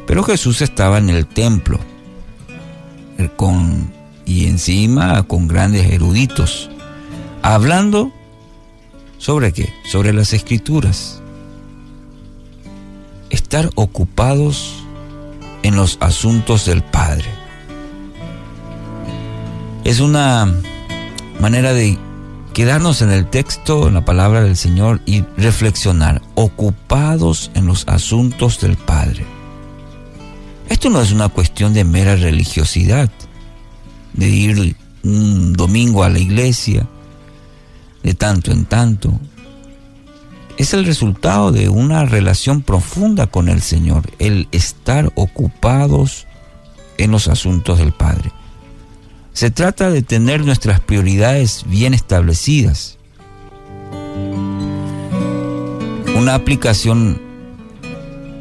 [0.07, 1.79] pero Jesús estaba en el templo
[3.35, 3.91] con,
[4.25, 6.69] y encima con grandes eruditos,
[7.41, 8.13] hablando
[9.17, 11.21] sobre qué, sobre las escrituras
[13.29, 14.83] estar ocupados
[15.63, 17.38] en los asuntos del Padre.
[19.89, 20.53] Es una
[21.39, 21.97] manera de
[22.53, 28.61] quedarnos en el texto, en la palabra del Señor y reflexionar, ocupados en los asuntos
[28.61, 29.25] del Padre.
[30.69, 33.09] Esto no es una cuestión de mera religiosidad,
[34.13, 36.87] de ir un domingo a la iglesia,
[38.03, 39.19] de tanto en tanto,
[40.57, 46.27] es el resultado de una relación profunda con el Señor, el estar ocupados
[46.99, 48.31] en los asuntos del Padre.
[49.33, 52.97] Se trata de tener nuestras prioridades bien establecidas.
[56.17, 57.21] Una aplicación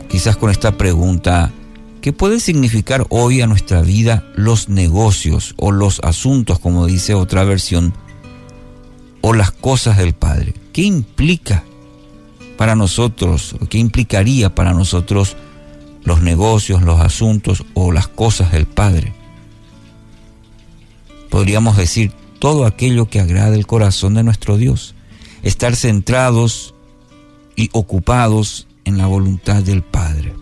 [0.09, 1.53] quizás con esta pregunta,
[2.01, 7.45] ¿qué puede significar hoy a nuestra vida los negocios o los asuntos, como dice otra
[7.45, 7.95] versión,
[9.20, 10.55] o las cosas del Padre?
[10.72, 11.64] ¿Qué implica
[12.59, 15.36] para nosotros, qué implicaría para nosotros
[16.03, 19.14] los negocios, los asuntos o las cosas del Padre.
[21.30, 24.94] Podríamos decir todo aquello que agrada el corazón de nuestro Dios,
[25.42, 26.74] estar centrados
[27.56, 30.32] y ocupados en la voluntad del Padre.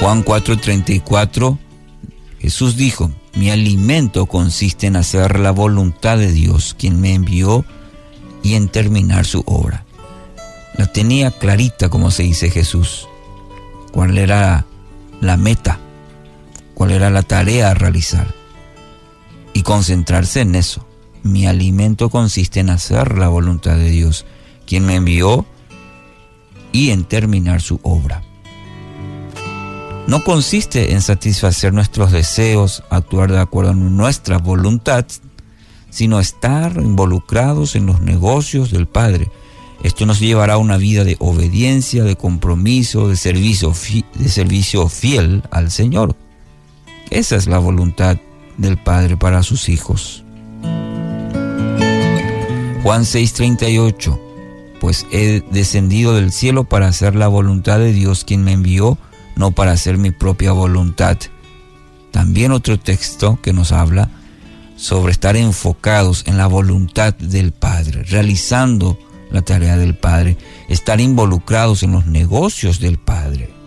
[0.00, 1.58] Juan 4:34,
[2.38, 7.64] Jesús dijo, mi alimento consiste en hacer la voluntad de Dios, quien me envió
[8.42, 9.84] y en terminar su obra.
[10.76, 13.08] La tenía clarita, como se dice Jesús,
[13.92, 14.66] cuál era
[15.20, 15.80] la meta,
[16.74, 18.37] cuál era la tarea a realizar
[19.52, 20.86] y concentrarse en eso.
[21.22, 24.24] Mi alimento consiste en hacer la voluntad de Dios,
[24.66, 25.46] quien me envió,
[26.72, 28.22] y en terminar su obra.
[30.06, 35.04] No consiste en satisfacer nuestros deseos, actuar de acuerdo a nuestra voluntad,
[35.90, 39.30] sino estar involucrados en los negocios del Padre.
[39.82, 43.72] Esto nos llevará a una vida de obediencia, de compromiso, de servicio,
[44.14, 46.16] de servicio fiel al Señor.
[47.10, 48.18] Esa es la voluntad
[48.58, 50.24] del Padre para sus hijos.
[52.82, 54.18] Juan 6:38
[54.80, 58.98] Pues he descendido del cielo para hacer la voluntad de Dios quien me envió,
[59.36, 61.16] no para hacer mi propia voluntad.
[62.10, 64.10] También otro texto que nos habla
[64.76, 68.98] sobre estar enfocados en la voluntad del Padre, realizando
[69.30, 70.36] la tarea del Padre,
[70.68, 73.57] estar involucrados en los negocios del Padre.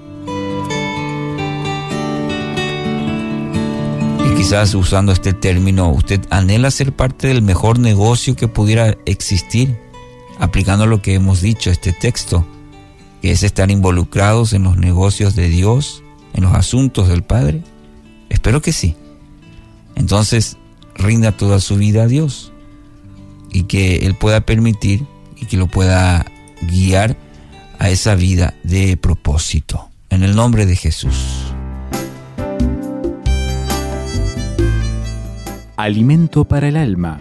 [4.41, 9.77] Quizás usando este término, usted anhela ser parte del mejor negocio que pudiera existir,
[10.39, 12.43] aplicando lo que hemos dicho, este texto,
[13.21, 16.01] que es estar involucrados en los negocios de Dios,
[16.33, 17.61] en los asuntos del Padre.
[18.29, 18.95] Espero que sí.
[19.95, 20.57] Entonces,
[20.95, 22.51] rinda toda su vida a Dios
[23.51, 25.05] y que Él pueda permitir
[25.39, 26.25] y que lo pueda
[26.63, 27.15] guiar
[27.77, 29.91] a esa vida de propósito.
[30.09, 31.53] En el nombre de Jesús.
[35.81, 37.19] Alimento para el alma.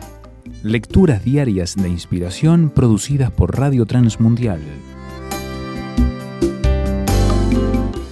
[0.63, 4.61] Lecturas diarias de inspiración producidas por Radio Transmundial.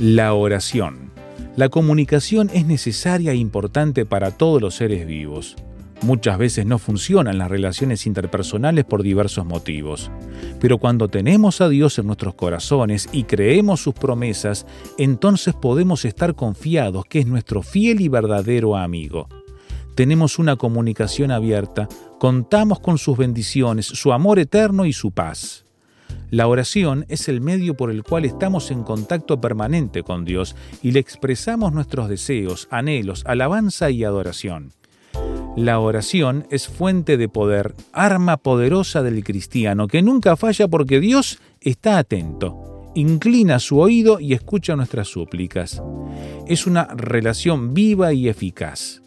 [0.00, 1.12] La oración.
[1.54, 5.54] La comunicación es necesaria e importante para todos los seres vivos.
[6.00, 10.10] Muchas veces no funcionan las relaciones interpersonales por diversos motivos.
[10.60, 14.64] Pero cuando tenemos a Dios en nuestros corazones y creemos sus promesas,
[14.96, 19.28] entonces podemos estar confiados que es nuestro fiel y verdadero amigo.
[19.98, 21.88] Tenemos una comunicación abierta,
[22.20, 25.64] contamos con sus bendiciones, su amor eterno y su paz.
[26.30, 30.92] La oración es el medio por el cual estamos en contacto permanente con Dios y
[30.92, 34.72] le expresamos nuestros deseos, anhelos, alabanza y adoración.
[35.56, 41.40] La oración es fuente de poder, arma poderosa del cristiano, que nunca falla porque Dios
[41.60, 45.82] está atento, inclina su oído y escucha nuestras súplicas.
[46.46, 49.02] Es una relación viva y eficaz.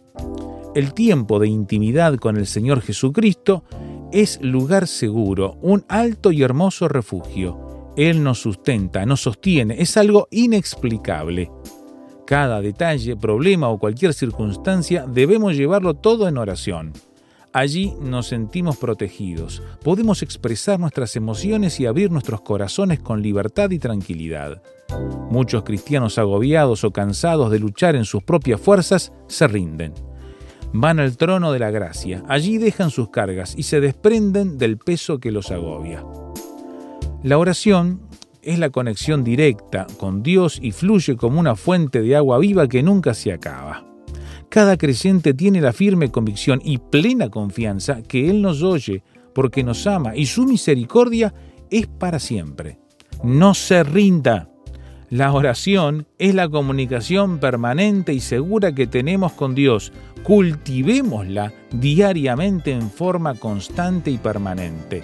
[0.74, 3.66] El tiempo de intimidad con el Señor Jesucristo
[4.14, 7.92] es lugar seguro, un alto y hermoso refugio.
[7.98, 11.52] Él nos sustenta, nos sostiene, es algo inexplicable.
[12.26, 16.94] Cada detalle, problema o cualquier circunstancia debemos llevarlo todo en oración.
[17.52, 23.80] Allí nos sentimos protegidos, podemos expresar nuestras emociones y abrir nuestros corazones con libertad y
[23.80, 24.62] tranquilidad.
[25.30, 29.94] Muchos cristianos agobiados o cansados de luchar en sus propias fuerzas se rinden.
[30.74, 35.20] Van al trono de la gracia, allí dejan sus cargas y se desprenden del peso
[35.20, 36.04] que los agobia.
[37.24, 38.02] La oración
[38.42, 42.84] es la conexión directa con Dios y fluye como una fuente de agua viva que
[42.84, 43.86] nunca se acaba.
[44.50, 49.04] Cada creyente tiene la firme convicción y plena confianza que Él nos oye
[49.34, 51.34] porque nos ama y su misericordia
[51.70, 52.78] es para siempre.
[53.24, 54.50] No se rinda.
[55.10, 59.92] La oración es la comunicación permanente y segura que tenemos con Dios.
[60.24, 65.02] Cultivémosla diariamente en forma constante y permanente.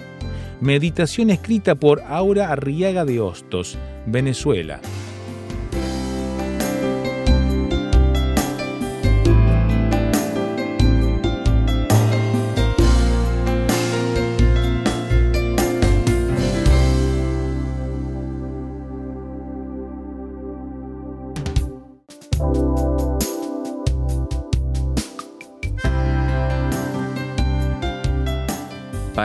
[0.60, 4.80] Meditación escrita por Aura Arriaga de Hostos, Venezuela.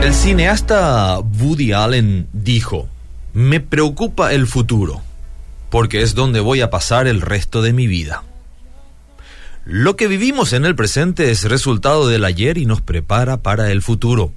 [0.00, 2.88] El cineasta Woody Allen dijo,
[3.32, 5.02] me preocupa el futuro,
[5.70, 8.22] porque es donde voy a pasar el resto de mi vida.
[9.64, 13.82] Lo que vivimos en el presente es resultado del ayer y nos prepara para el
[13.82, 14.32] futuro.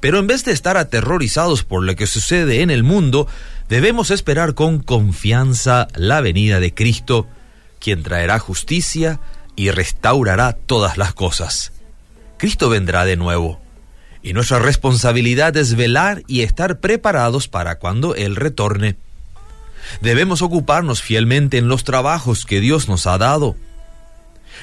[0.00, 3.26] Pero en vez de estar aterrorizados por lo que sucede en el mundo,
[3.70, 7.26] debemos esperar con confianza la venida de Cristo,
[7.80, 9.20] quien traerá justicia
[9.56, 11.72] y restaurará todas las cosas.
[12.36, 13.62] Cristo vendrá de nuevo
[14.22, 18.96] y nuestra responsabilidad es velar y estar preparados para cuando Él retorne.
[20.00, 23.56] Debemos ocuparnos fielmente en los trabajos que Dios nos ha dado.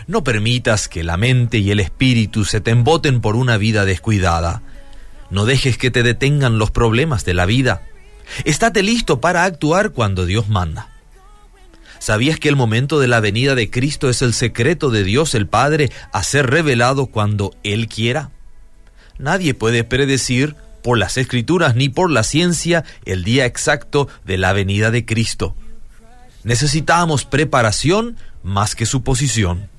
[0.08, 4.62] No permitas que la mente y el espíritu se te emboten por una vida descuidada.
[5.30, 7.84] No dejes que te detengan los problemas de la vida.
[8.46, 10.90] Estate listo para actuar cuando Dios manda.
[12.00, 15.48] ¿Sabías que el momento de la venida de Cristo es el secreto de Dios el
[15.48, 18.32] Padre a ser revelado cuando Él quiera?
[19.20, 24.54] Nadie puede predecir por las escrituras ni por la ciencia el día exacto de la
[24.54, 25.56] venida de Cristo.
[26.44, 29.70] Necesitamos preparación más que suposición.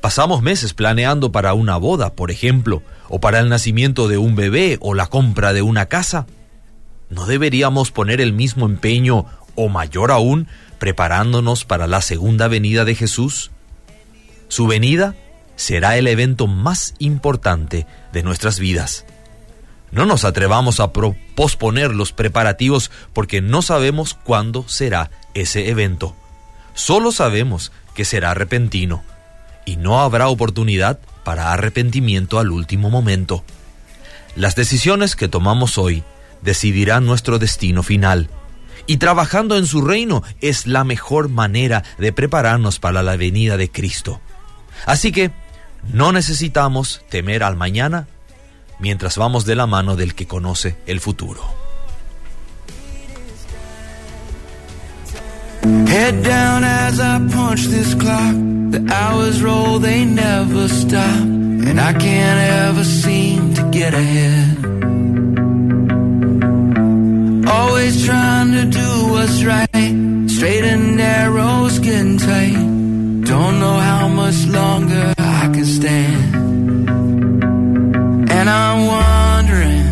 [0.00, 4.78] Pasamos meses planeando para una boda, por ejemplo, o para el nacimiento de un bebé
[4.80, 6.26] o la compra de una casa.
[7.10, 10.48] ¿No deberíamos poner el mismo empeño, o mayor aún,
[10.80, 13.52] preparándonos para la segunda venida de Jesús?
[14.48, 15.14] Su venida
[15.56, 19.04] será el evento más importante de nuestras vidas.
[19.90, 26.16] No nos atrevamos a posponer los preparativos porque no sabemos cuándo será ese evento.
[26.74, 29.04] Solo sabemos que será repentino
[29.64, 33.44] y no habrá oportunidad para arrepentimiento al último momento.
[34.34, 36.02] Las decisiones que tomamos hoy
[36.42, 38.28] decidirán nuestro destino final
[38.86, 43.70] y trabajando en su reino es la mejor manera de prepararnos para la venida de
[43.70, 44.20] Cristo.
[44.86, 45.30] Así que
[45.92, 48.06] no necesitamos temer al mañana
[48.78, 51.42] mientras vamos de la mano del que conoce el futuro.
[55.64, 58.34] Head down as I punch this clock.
[58.70, 61.22] The hours roll, they never stop.
[61.68, 64.58] And I can't ever seem to get ahead.
[67.48, 70.28] Always trying to do what's right.
[70.28, 72.73] Straight and narrow, skin tight.
[73.24, 76.34] Don't know how much longer I can stand.
[78.30, 79.86] And I'm wondering,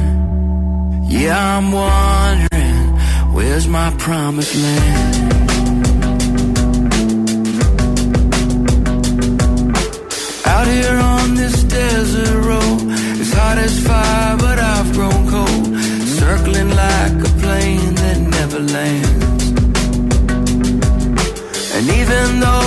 [1.09, 2.99] yeah, I'm wondering,
[3.35, 5.33] where's my promised land?
[10.47, 12.81] Out here on this desert road,
[13.21, 15.67] it's hot as fire, but I've grown cold.
[16.21, 19.43] Circling like a plane that never lands.
[21.75, 22.62] And even though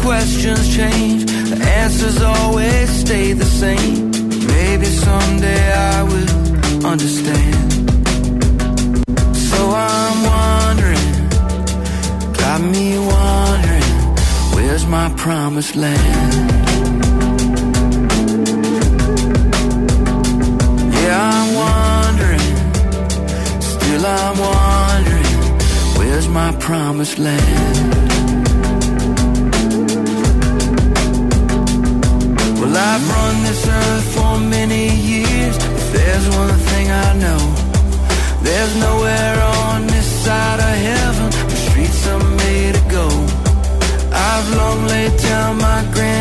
[0.00, 4.10] questions change, the answers always stay the same.
[4.54, 7.72] Maybe someday I will understand.
[9.48, 11.10] So I'm wondering,
[12.42, 13.92] got me wondering,
[14.54, 16.50] where's my promised land?
[20.96, 22.46] Yeah, I'm wondering,
[23.60, 25.30] still I'm wondering,
[25.98, 28.19] where's my promised land?
[32.82, 35.56] I've run this earth for many years.
[35.78, 37.42] If there's one thing I know,
[38.42, 39.38] there's nowhere
[39.68, 43.06] on this side of heaven where streets are made to go.
[44.12, 46.19] I've long laid down my grand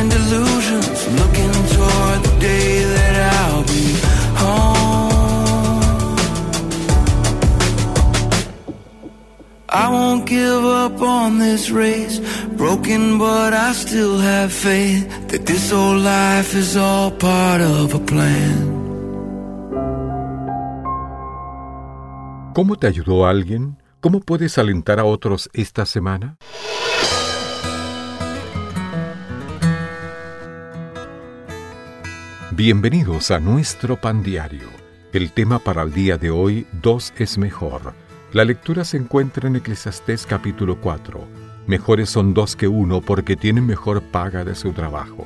[9.71, 12.19] I won't give up on this race,
[12.57, 17.99] broken, but I still have faith that this old life is all part of a
[17.99, 18.79] plan.
[22.55, 23.77] ¿Cómo te ayudó alguien?
[24.01, 26.37] ¿Cómo puedes alentar a otros esta semana?
[32.51, 34.67] Bienvenidos a nuestro pan diario.
[35.13, 38.08] El tema para el día de hoy, dos es mejor.
[38.31, 41.27] La lectura se encuentra en Eclesiastés capítulo 4.
[41.65, 45.25] Mejores son dos que uno porque tienen mejor paga de su trabajo.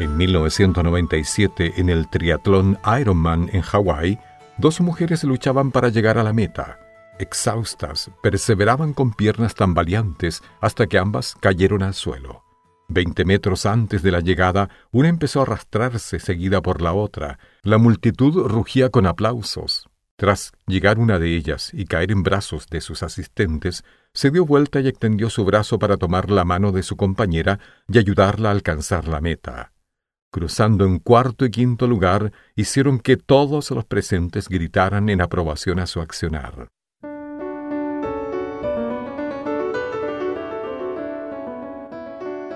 [0.00, 4.18] En 1997, en el triatlón Ironman en Hawái,
[4.58, 6.80] dos mujeres luchaban para llegar a la meta.
[7.20, 12.49] Exhaustas, perseveraban con piernas tambaleantes hasta que ambas cayeron al suelo.
[12.92, 17.38] Veinte metros antes de la llegada, una empezó a arrastrarse seguida por la otra.
[17.62, 19.88] La multitud rugía con aplausos.
[20.16, 24.80] Tras llegar una de ellas y caer en brazos de sus asistentes, se dio vuelta
[24.80, 29.06] y extendió su brazo para tomar la mano de su compañera y ayudarla a alcanzar
[29.06, 29.72] la meta.
[30.32, 35.86] Cruzando en cuarto y quinto lugar, hicieron que todos los presentes gritaran en aprobación a
[35.86, 36.70] su accionar.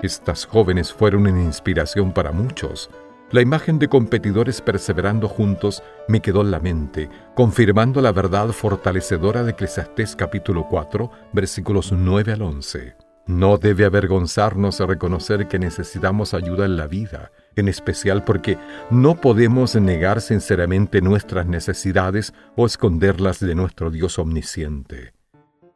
[0.05, 2.91] Estas jóvenes fueron una inspiración para muchos.
[3.31, 9.43] La imagen de competidores perseverando juntos me quedó en la mente, confirmando la verdad fortalecedora
[9.43, 12.95] de Eclesiastés capítulo 4, versículos 9 al 11.
[13.25, 18.59] No debe avergonzarnos reconocer que necesitamos ayuda en la vida, en especial porque
[18.91, 25.15] no podemos negar sinceramente nuestras necesidades o esconderlas de nuestro Dios omnisciente.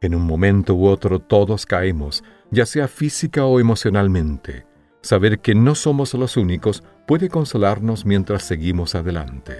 [0.00, 4.66] En un momento u otro todos caemos, ya sea física o emocionalmente.
[5.02, 9.56] Saber que no somos los únicos puede consolarnos mientras seguimos adelante.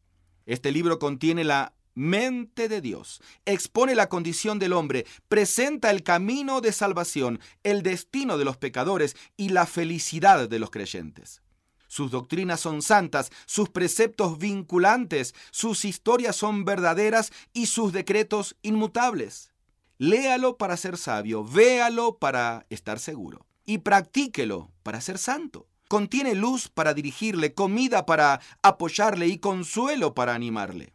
[0.47, 6.63] Este libro contiene la mente de Dios, expone la condición del hombre, presenta el camino
[6.63, 11.43] de salvación, el destino de los pecadores y la felicidad de los creyentes.
[11.91, 19.51] Sus doctrinas son santas, sus preceptos vinculantes, sus historias son verdaderas y sus decretos inmutables.
[19.99, 25.67] Léalo para ser sabio, véalo para estar seguro y practíquelo para ser santo.
[25.89, 30.95] Contiene luz para dirigirle, comida para apoyarle y consuelo para animarle.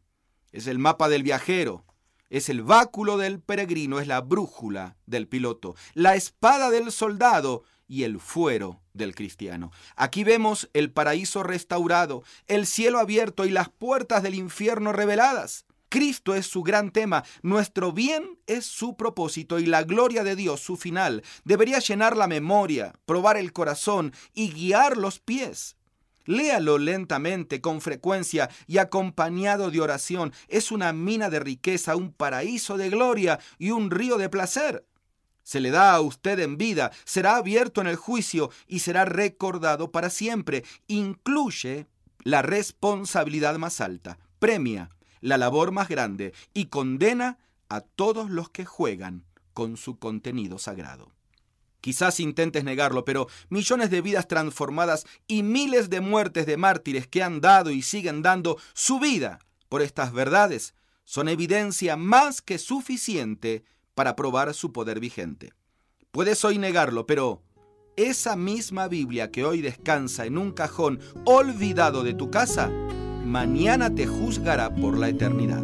[0.54, 1.84] Es el mapa del viajero,
[2.30, 8.04] es el báculo del peregrino, es la brújula del piloto, la espada del soldado y
[8.04, 9.72] el fuero del cristiano.
[9.96, 15.66] Aquí vemos el paraíso restaurado, el cielo abierto y las puertas del infierno reveladas.
[15.90, 20.60] Cristo es su gran tema, nuestro bien es su propósito y la gloria de Dios
[20.60, 21.24] su final.
[21.46, 25.78] Debería llenar la memoria, probar el corazón y guiar los pies.
[26.26, 30.34] Léalo lentamente, con frecuencia y acompañado de oración.
[30.48, 34.86] Es una mina de riqueza, un paraíso de gloria y un río de placer.
[35.46, 39.92] Se le da a usted en vida, será abierto en el juicio y será recordado
[39.92, 40.64] para siempre.
[40.88, 41.86] Incluye
[42.24, 44.90] la responsabilidad más alta, premia
[45.22, 47.38] la labor más grande y condena
[47.70, 49.24] a todos los que juegan
[49.54, 51.12] con su contenido sagrado.
[51.80, 57.22] Quizás intentes negarlo, pero millones de vidas transformadas y miles de muertes de mártires que
[57.22, 59.38] han dado y siguen dando su vida
[59.70, 60.74] por estas verdades
[61.04, 63.64] son evidencia más que suficiente
[63.96, 65.54] para probar su poder vigente.
[66.12, 67.42] Puedes hoy negarlo, pero
[67.96, 72.70] esa misma Biblia que hoy descansa en un cajón olvidado de tu casa,
[73.26, 75.64] mañana te juzgará por la eternidad.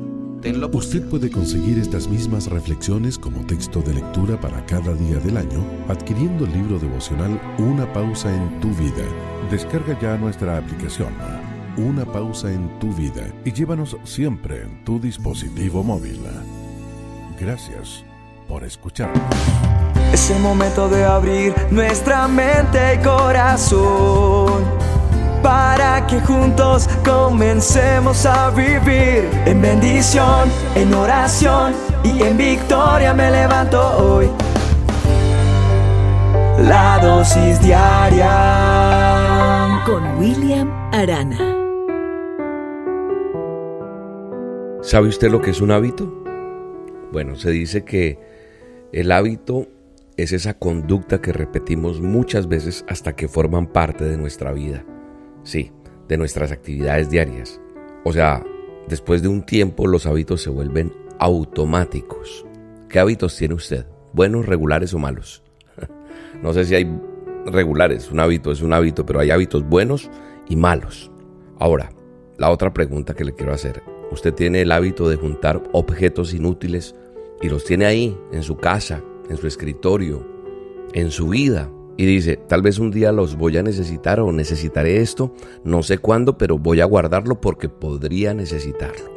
[0.74, 5.64] Usted puede conseguir estas mismas reflexiones como texto de lectura para cada día del año
[5.88, 9.06] adquiriendo el libro devocional Una pausa en tu vida.
[9.52, 11.14] Descarga ya nuestra aplicación
[11.78, 16.20] Una pausa en tu vida y llévanos siempre en tu dispositivo móvil.
[17.40, 18.04] Gracias
[18.52, 19.24] por escucharnos.
[20.12, 24.66] Es el momento de abrir nuestra mente y corazón
[25.42, 31.74] para que juntos comencemos a vivir en bendición, en oración
[32.04, 34.30] y en victoria me levanto hoy.
[36.60, 38.28] La dosis diaria
[39.86, 41.40] con William Arana.
[44.82, 46.12] ¿Sabe usted lo que es un hábito?
[47.14, 48.31] Bueno, se dice que
[48.94, 49.68] el hábito
[50.18, 54.86] es esa conducta que repetimos muchas veces hasta que forman parte de nuestra vida.
[55.44, 55.72] Sí,
[56.08, 57.62] de nuestras actividades diarias.
[58.04, 58.44] O sea,
[58.88, 62.46] después de un tiempo los hábitos se vuelven automáticos.
[62.90, 63.86] ¿Qué hábitos tiene usted?
[64.14, 65.42] ¿Buenos, regulares o malos?
[66.44, 67.00] no sé si hay
[67.46, 70.12] regulares, un hábito es un hábito, pero hay hábitos buenos
[70.50, 71.12] y malos.
[71.60, 71.92] Ahora,
[72.38, 73.82] la otra pregunta que le quiero hacer.
[74.12, 76.96] ¿Usted tiene el hábito de juntar objetos inútiles
[77.42, 80.26] y los tiene ahí, en su casa, en su escritorio,
[80.94, 81.70] en su vida?
[82.02, 86.00] y dice, tal vez un día los voy a necesitar o necesitaré esto, no sé
[86.00, 89.14] cuándo, pero voy a guardarlo porque podría necesitarlo.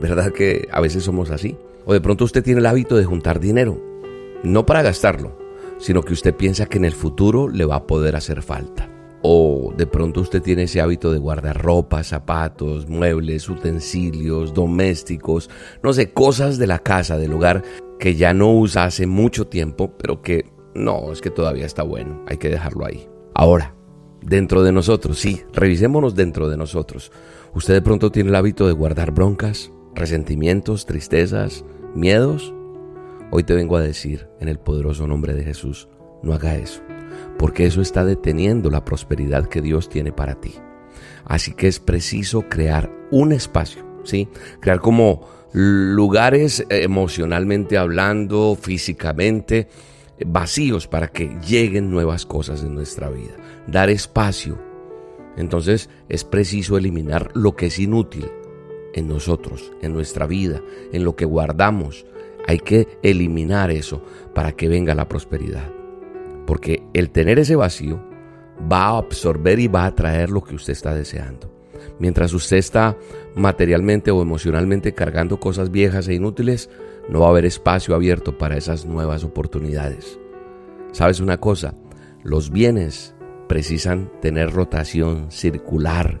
[0.00, 1.56] ¿Verdad que a veces somos así?
[1.86, 3.80] O de pronto usted tiene el hábito de juntar dinero,
[4.42, 5.38] no para gastarlo,
[5.78, 8.90] sino que usted piensa que en el futuro le va a poder hacer falta.
[9.28, 15.50] O de pronto usted tiene ese hábito de guardar ropa, zapatos, muebles, utensilios, domésticos,
[15.82, 17.64] no sé, cosas de la casa, del hogar
[17.98, 20.44] que ya no usa hace mucho tiempo, pero que
[20.76, 23.08] no, es que todavía está bueno, hay que dejarlo ahí.
[23.34, 23.74] Ahora,
[24.22, 27.10] dentro de nosotros, sí, revisémonos dentro de nosotros.
[27.52, 31.64] ¿Usted de pronto tiene el hábito de guardar broncas, resentimientos, tristezas,
[31.96, 32.54] miedos?
[33.32, 35.88] Hoy te vengo a decir, en el poderoso nombre de Jesús,
[36.22, 36.80] no haga eso,
[37.38, 40.54] porque eso está deteniendo la prosperidad que Dios tiene para ti.
[41.24, 44.28] Así que es preciso crear un espacio, ¿sí?
[44.60, 49.68] Crear como lugares emocionalmente hablando, físicamente,
[50.24, 53.34] vacíos para que lleguen nuevas cosas en nuestra vida.
[53.66, 54.58] Dar espacio.
[55.36, 58.30] Entonces es preciso eliminar lo que es inútil
[58.94, 62.06] en nosotros, en nuestra vida, en lo que guardamos.
[62.46, 64.02] Hay que eliminar eso
[64.34, 65.75] para que venga la prosperidad.
[66.46, 68.02] Porque el tener ese vacío
[68.70, 71.52] va a absorber y va a traer lo que usted está deseando.
[71.98, 72.96] Mientras usted está
[73.34, 76.70] materialmente o emocionalmente cargando cosas viejas e inútiles,
[77.08, 80.18] no va a haber espacio abierto para esas nuevas oportunidades.
[80.92, 81.74] ¿Sabes una cosa?
[82.22, 83.14] Los bienes
[83.48, 86.20] precisan tener rotación circular.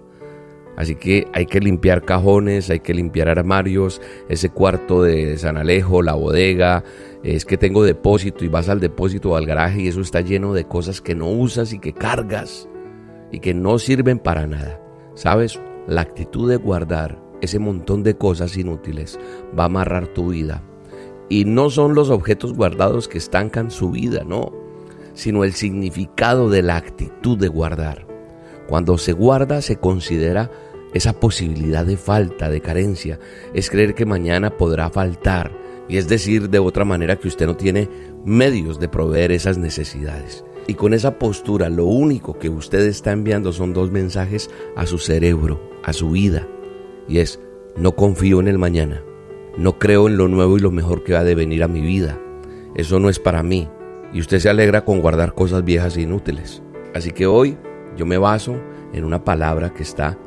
[0.76, 6.02] Así que hay que limpiar cajones, hay que limpiar armarios, ese cuarto de San Alejo,
[6.02, 6.84] la bodega,
[7.22, 10.52] es que tengo depósito y vas al depósito o al garaje y eso está lleno
[10.54, 12.68] de cosas que no usas y que cargas
[13.32, 14.80] y que no sirven para nada.
[15.14, 15.60] ¿Sabes?
[15.86, 19.18] La actitud de guardar ese montón de cosas inútiles
[19.58, 20.62] va a amarrar tu vida
[21.28, 24.52] y no son los objetos guardados que estancan su vida, no,
[25.14, 28.06] sino el significado de la actitud de guardar.
[28.68, 30.50] Cuando se guarda se considera
[30.94, 33.18] esa posibilidad de falta, de carencia,
[33.54, 35.52] es creer que mañana podrá faltar,
[35.88, 37.88] y es decir, de otra manera que usted no tiene
[38.24, 40.44] medios de proveer esas necesidades.
[40.66, 44.98] Y con esa postura lo único que usted está enviando son dos mensajes a su
[44.98, 46.48] cerebro, a su vida,
[47.08, 47.40] y es,
[47.76, 49.02] no confío en el mañana,
[49.56, 52.20] No creo en lo nuevo y lo mejor que va a devenir a mi vida.
[52.74, 53.68] Eso no es para mí.
[54.12, 56.62] Y usted se alegra con guardar cosas viejas e inútiles.
[56.94, 57.56] Así que hoy
[57.96, 58.60] yo me baso
[58.92, 60.18] en una palabra que está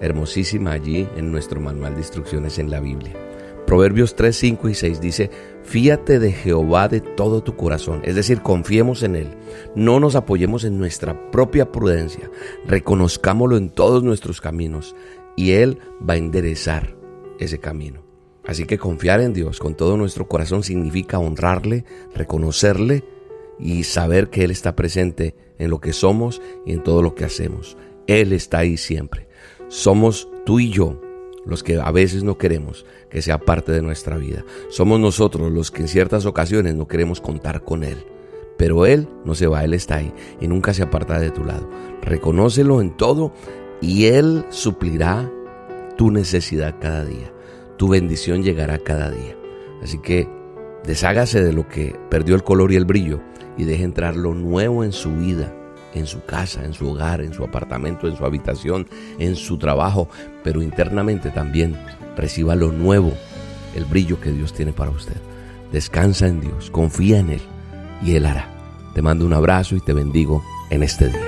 [0.00, 3.25] hermosísima allí en nuestro manual de instrucciones en la Biblia.
[3.66, 5.30] Proverbios 3, 5 y 6 dice,
[5.64, 9.36] fíate de Jehová de todo tu corazón, es decir, confiemos en Él,
[9.74, 12.30] no nos apoyemos en nuestra propia prudencia,
[12.64, 14.94] reconozcámoslo en todos nuestros caminos
[15.34, 16.96] y Él va a enderezar
[17.40, 18.04] ese camino.
[18.46, 21.84] Así que confiar en Dios con todo nuestro corazón significa honrarle,
[22.14, 23.02] reconocerle
[23.58, 27.24] y saber que Él está presente en lo que somos y en todo lo que
[27.24, 27.76] hacemos.
[28.06, 29.26] Él está ahí siempre.
[29.66, 31.00] Somos tú y yo
[31.46, 34.44] los que a veces no queremos que sea parte de nuestra vida.
[34.68, 38.04] Somos nosotros los que en ciertas ocasiones no queremos contar con Él.
[38.58, 41.68] Pero Él no se va, Él está ahí y nunca se aparta de tu lado.
[42.02, 43.32] Reconócelo en todo
[43.80, 45.30] y Él suplirá
[45.96, 47.32] tu necesidad cada día.
[47.76, 49.36] Tu bendición llegará cada día.
[49.82, 50.28] Así que
[50.84, 53.20] deshágase de lo que perdió el color y el brillo
[53.58, 55.54] y deje entrar lo nuevo en su vida
[55.96, 58.86] en su casa, en su hogar, en su apartamento, en su habitación,
[59.18, 60.08] en su trabajo,
[60.44, 61.76] pero internamente también
[62.16, 63.12] reciba lo nuevo,
[63.74, 65.16] el brillo que Dios tiene para usted.
[65.72, 67.40] Descansa en Dios, confía en Él
[68.02, 68.48] y Él hará.
[68.94, 71.20] Te mando un abrazo y te bendigo en este día.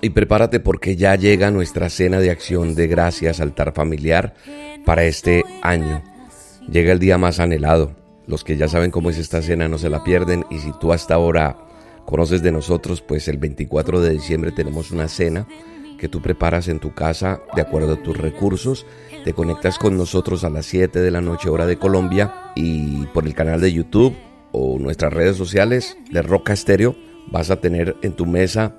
[0.00, 4.34] Y prepárate porque ya llega nuestra cena de acción de gracias altar familiar
[4.84, 6.02] para este año.
[6.68, 7.92] Llega el día más anhelado,
[8.26, 10.92] los que ya saben cómo es esta cena no se la pierden y si tú
[10.92, 11.56] hasta ahora
[12.04, 15.46] conoces de nosotros, pues el 24 de diciembre tenemos una cena
[15.98, 18.86] que tú preparas en tu casa de acuerdo a tus recursos.
[19.24, 23.24] Te conectas con nosotros a las 7 de la noche hora de Colombia y por
[23.24, 24.16] el canal de YouTube
[24.50, 26.96] o nuestras redes sociales de Roca Estéreo
[27.30, 28.74] vas a tener en tu mesa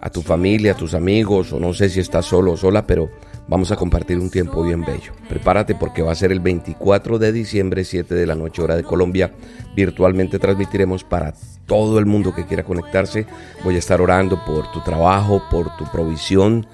[0.00, 3.10] a tu familia, a tus amigos o no sé si estás solo o sola, pero
[3.48, 5.12] vamos a compartir un tiempo bien bello.
[5.28, 8.84] Prepárate porque va a ser el 24 de diciembre, 7 de la noche hora de
[8.84, 9.32] Colombia.
[9.74, 11.34] Virtualmente transmitiremos para
[11.66, 13.26] todo el mundo que quiera conectarse.
[13.64, 16.66] Voy a estar orando por tu trabajo, por tu provisión,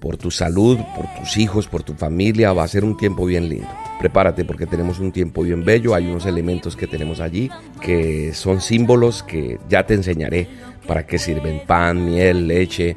[0.00, 2.52] por tu salud, por tus hijos, por tu familia.
[2.52, 3.68] Va a ser un tiempo bien lindo.
[3.98, 5.94] Prepárate porque tenemos un tiempo bien bello.
[5.94, 7.50] Hay unos elementos que tenemos allí
[7.80, 10.48] que son símbolos que ya te enseñaré
[10.86, 12.96] para qué sirven pan, miel, leche,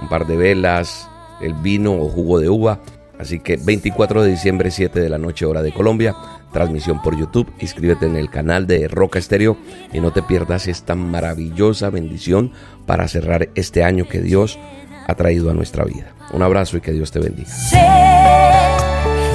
[0.00, 1.08] un par de velas,
[1.40, 2.80] el vino o jugo de uva.
[3.18, 6.14] Así que 24 de diciembre, 7 de la noche, hora de Colombia,
[6.52, 7.50] transmisión por YouTube.
[7.60, 9.56] Inscríbete en el canal de Roca Estéreo
[9.92, 12.52] y no te pierdas esta maravillosa bendición
[12.84, 14.58] para cerrar este año que Dios
[15.06, 16.12] ha traído a nuestra vida.
[16.32, 17.48] Un abrazo y que Dios te bendiga.
[17.48, 17.86] Sé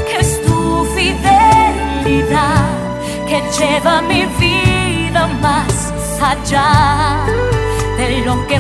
[0.10, 2.70] que es tu fidelidad
[3.28, 7.26] que lleva mi vida más allá
[7.98, 8.60] de lo que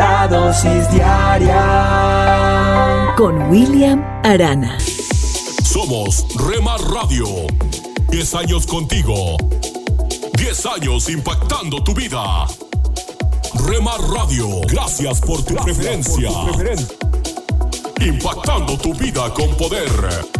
[0.00, 1.60] La dosis diaria
[3.18, 4.78] con William Arana.
[5.62, 7.26] Somos Rema Radio.
[8.08, 9.36] 10 años contigo.
[10.38, 12.46] 10 años impactando tu vida.
[13.66, 16.30] Rema Radio, gracias por tu preferencia.
[18.00, 20.39] Impactando tu vida con poder.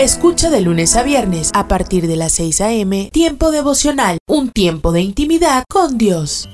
[0.00, 3.10] Escucha de lunes a viernes a partir de las 6 a.m.
[3.12, 6.48] Tiempo devocional, un tiempo de intimidad con Dios.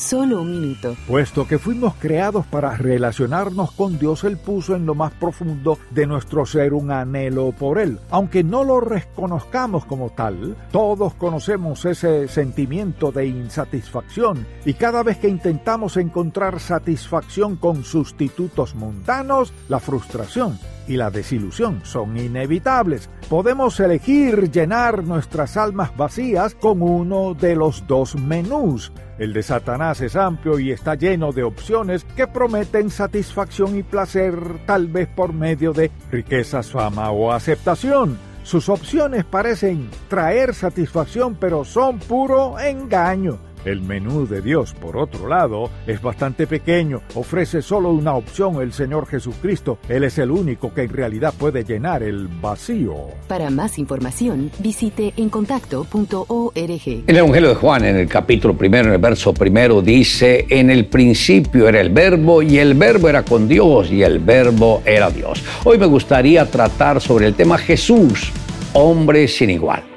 [0.00, 0.96] Solo un minuto.
[1.06, 6.06] Puesto que fuimos creados para relacionarnos con Dios, Él puso en lo más profundo de
[6.06, 7.98] nuestro ser un anhelo por Él.
[8.08, 15.18] Aunque no lo reconozcamos como tal, todos conocemos ese sentimiento de insatisfacción y cada vez
[15.18, 20.58] que intentamos encontrar satisfacción con sustitutos mundanos, la frustración
[20.88, 23.10] y la desilusión son inevitables.
[23.28, 28.90] Podemos elegir llenar nuestras almas vacías con uno de los dos menús.
[29.20, 34.34] El de Satanás es amplio y está lleno de opciones que prometen satisfacción y placer
[34.64, 38.16] tal vez por medio de riquezas, fama o aceptación.
[38.44, 43.49] Sus opciones parecen traer satisfacción pero son puro engaño.
[43.64, 48.72] El menú de Dios, por otro lado, es bastante pequeño, ofrece solo una opción el
[48.72, 49.78] Señor Jesucristo.
[49.88, 52.94] Él es el único que en realidad puede llenar el vacío.
[53.28, 57.04] Para más información, visite encontacto.org.
[57.06, 60.86] El Evangelio de Juan, en el capítulo primero, en el verso primero, dice, en el
[60.86, 65.44] principio era el verbo y el verbo era con Dios y el verbo era Dios.
[65.64, 68.32] Hoy me gustaría tratar sobre el tema Jesús,
[68.72, 69.89] hombre sin igual.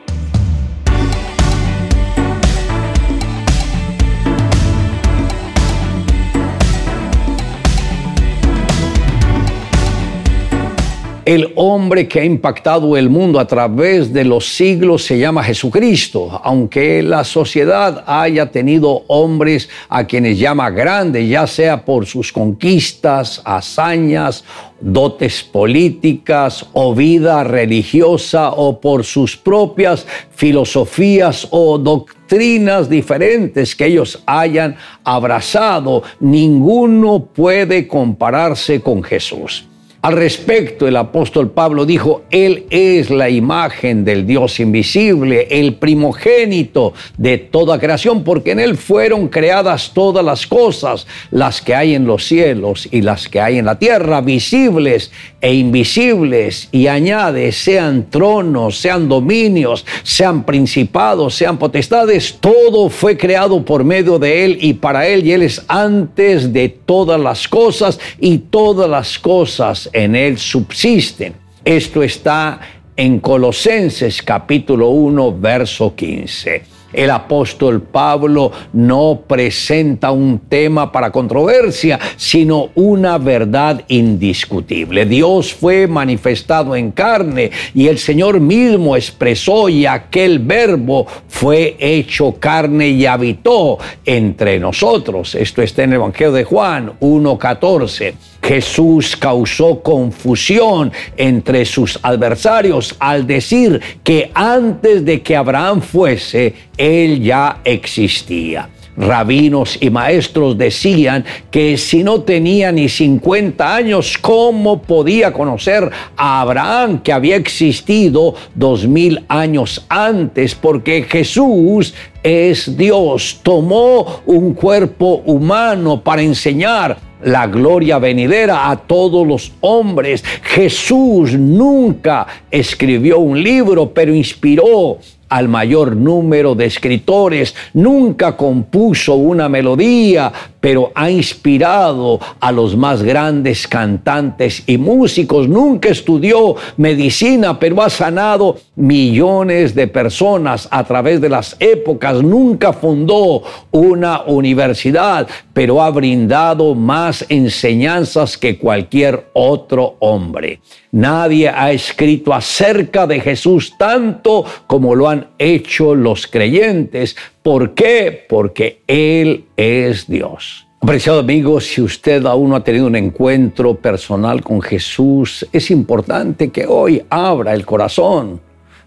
[11.25, 16.41] El hombre que ha impactado el mundo a través de los siglos se llama Jesucristo,
[16.43, 23.41] aunque la sociedad haya tenido hombres a quienes llama grandes, ya sea por sus conquistas,
[23.45, 24.43] hazañas,
[24.81, 30.05] dotes políticas o vida religiosa o por sus propias
[30.35, 34.75] filosofías o doctrinas diferentes que ellos hayan
[35.05, 39.67] abrazado, ninguno puede compararse con Jesús.
[40.03, 46.93] Al respecto, el apóstol Pablo dijo, Él es la imagen del Dios invisible, el primogénito
[47.17, 52.05] de toda creación, porque en Él fueron creadas todas las cosas, las que hay en
[52.05, 55.09] los cielos y las que hay en la tierra, visibles
[55.39, 63.63] e invisibles, y añade, sean tronos, sean dominios, sean principados, sean potestades, todo fue creado
[63.63, 68.01] por medio de Él y para Él, y Él es antes de todas las cosas,
[68.19, 71.34] y todas las cosas en él subsisten.
[71.64, 72.60] Esto está
[72.95, 81.99] en Colosenses capítulo 1, verso 15 el apóstol Pablo no presenta un tema para controversia,
[82.15, 85.06] sino una verdad indiscutible.
[85.06, 92.36] Dios fue manifestado en carne y el Señor mismo expresó y aquel verbo fue hecho
[92.40, 95.36] carne y habitó entre nosotros.
[95.36, 98.32] Esto está en el Evangelio de Juan 1.14.
[98.44, 107.22] Jesús causó confusión entre sus adversarios al decir que antes de que Abraham fuese, él
[107.22, 108.70] ya existía.
[108.95, 116.41] Rabinos y maestros decían que si no tenía ni 50 años, ¿cómo podía conocer a
[116.41, 120.53] Abraham que había existido dos mil años antes?
[120.53, 129.27] Porque Jesús es Dios, tomó un cuerpo humano para enseñar la gloria venidera a todos
[129.27, 130.23] los hombres.
[130.43, 139.49] Jesús nunca escribió un libro, pero inspiró al mayor número de escritores, nunca compuso una
[139.49, 140.31] melodía,
[140.64, 147.90] pero ha inspirado a los más grandes cantantes y músicos, nunca estudió medicina, pero ha
[147.90, 155.90] sanado millones de personas a través de las épocas, nunca fundó una universidad, pero ha
[155.90, 160.61] brindado más enseñanzas que cualquier otro hombre.
[160.94, 167.15] Nadie ha escrito acerca de Jesús tanto como lo han hecho los creyentes.
[167.44, 168.26] ¿Por qué?
[168.30, 170.65] Porque Él es Dios.
[170.80, 176.52] Apreciado amigo, si usted aún no ha tenido un encuentro personal con Jesús, es importante
[176.52, 178.40] que hoy abra el corazón.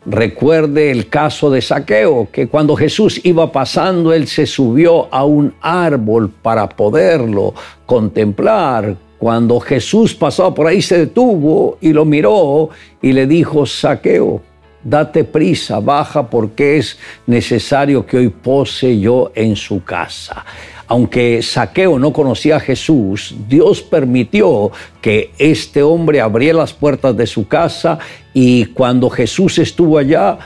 [0.07, 5.53] Recuerde el caso de Saqueo, que cuando Jesús iba pasando, él se subió a un
[5.61, 7.53] árbol para poderlo
[7.85, 8.97] contemplar.
[9.19, 12.71] Cuando Jesús pasaba por ahí, se detuvo y lo miró
[13.03, 14.41] y le dijo, Saqueo,
[14.89, 16.97] date prisa, baja porque es
[17.27, 20.45] necesario que hoy pose yo en su casa.
[20.87, 27.27] Aunque Saqueo no conocía a Jesús, Dios permitió que este hombre abriera las puertas de
[27.27, 27.99] su casa
[28.33, 30.39] y cuando Jesús estuvo allá,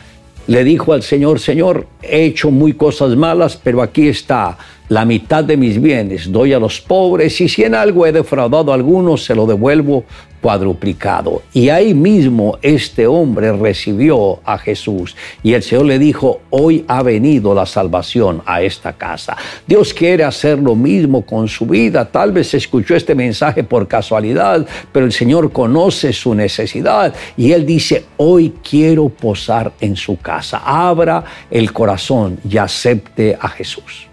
[0.47, 4.57] le dijo al Señor, Señor, he hecho muy cosas malas, pero aquí está
[4.91, 8.73] la mitad de mis bienes, doy a los pobres y si en algo he defraudado
[8.73, 10.05] a algunos, se lo devuelvo
[10.41, 11.43] cuadruplicado.
[11.53, 15.15] Y ahí mismo este hombre recibió a Jesús
[15.45, 19.37] y el Señor le dijo, hoy ha venido la salvación a esta casa.
[19.65, 22.11] Dios quiere hacer lo mismo con su vida.
[22.11, 27.65] Tal vez escuchó este mensaje por casualidad, pero el Señor conoce su necesidad y Él
[27.65, 30.61] dice, hoy quiero posar en su casa.
[30.65, 34.10] Abra el corazón y acepte a Jesús.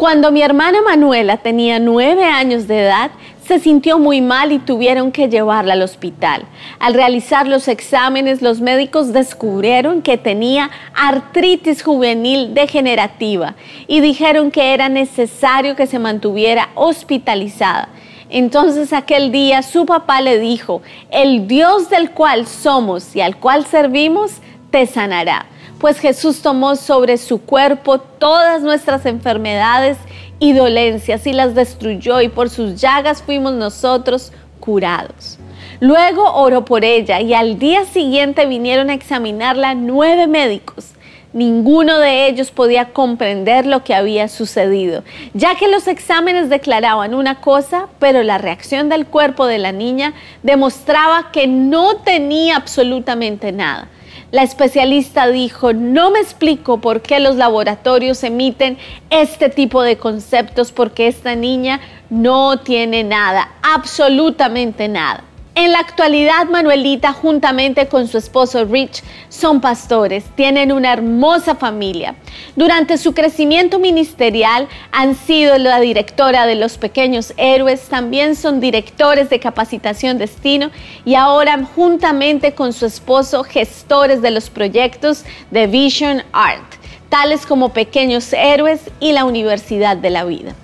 [0.00, 3.10] Cuando mi hermana Manuela tenía nueve años de edad,
[3.46, 6.44] se sintió muy mal y tuvieron que llevarla al hospital.
[6.78, 13.56] Al realizar los exámenes, los médicos descubrieron que tenía artritis juvenil degenerativa
[13.88, 17.90] y dijeron que era necesario que se mantuviera hospitalizada.
[18.30, 23.66] Entonces aquel día su papá le dijo, el Dios del cual somos y al cual
[23.66, 24.32] servimos
[24.70, 25.44] te sanará
[25.80, 29.96] pues Jesús tomó sobre su cuerpo todas nuestras enfermedades
[30.38, 34.30] y dolencias y las destruyó y por sus llagas fuimos nosotros
[34.60, 35.38] curados.
[35.80, 40.90] Luego oró por ella y al día siguiente vinieron a examinarla nueve médicos.
[41.32, 45.02] Ninguno de ellos podía comprender lo que había sucedido,
[45.32, 50.12] ya que los exámenes declaraban una cosa, pero la reacción del cuerpo de la niña
[50.42, 53.88] demostraba que no tenía absolutamente nada.
[54.30, 58.78] La especialista dijo, no me explico por qué los laboratorios emiten
[59.10, 61.80] este tipo de conceptos porque esta niña
[62.10, 65.24] no tiene nada, absolutamente nada.
[65.60, 72.14] En la actualidad, Manuelita, juntamente con su esposo Rich, son pastores, tienen una hermosa familia.
[72.56, 79.28] Durante su crecimiento ministerial han sido la directora de los pequeños héroes, también son directores
[79.28, 80.70] de capacitación destino
[81.04, 86.72] y ahora juntamente con su esposo gestores de los proyectos de Vision Art,
[87.10, 90.54] tales como Pequeños Héroes y la Universidad de la Vida.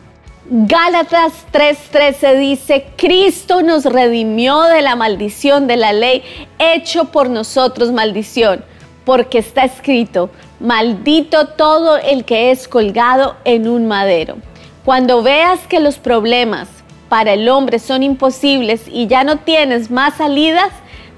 [0.49, 6.23] Gálatas 3:13 dice, Cristo nos redimió de la maldición de la ley,
[6.61, 8.65] hecho por nosotros maldición,
[9.05, 14.37] porque está escrito, maldito todo el que es colgado en un madero.
[14.85, 16.69] Cuando veas que los problemas
[17.09, 20.71] para el hombre son imposibles y ya no tienes más salidas,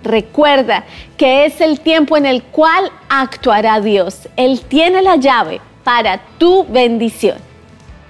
[0.02, 0.84] recuerda
[1.18, 4.26] que es el tiempo en el cual actuará Dios.
[4.36, 7.47] Él tiene la llave para tu bendición.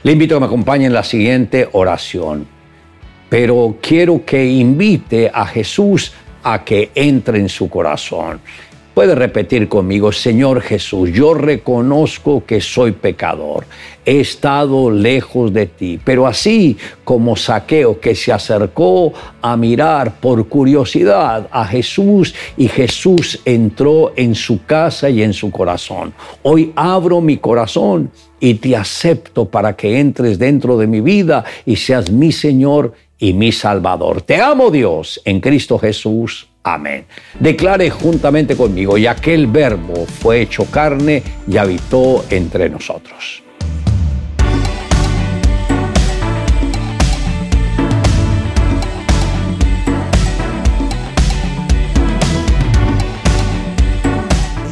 [0.09, 2.47] Le invito a que me acompañe en la siguiente oración.
[3.29, 8.41] Pero quiero que invite a Jesús a que entre en su corazón.
[8.95, 13.67] Puede repetir conmigo, Señor Jesús, yo reconozco que soy pecador,
[14.03, 19.13] he estado lejos de ti, pero así como Saqueo que se acercó
[19.43, 25.51] a mirar por curiosidad a Jesús y Jesús entró en su casa y en su
[25.51, 26.15] corazón.
[26.43, 31.77] Hoy abro mi corazón y te acepto para que entres dentro de mi vida y
[31.77, 34.23] seas mi Señor y mi Salvador.
[34.23, 36.48] Te amo Dios en Cristo Jesús.
[36.62, 37.06] Amén.
[37.40, 43.43] Declare juntamente conmigo, y aquel verbo fue hecho carne y habitó entre nosotros.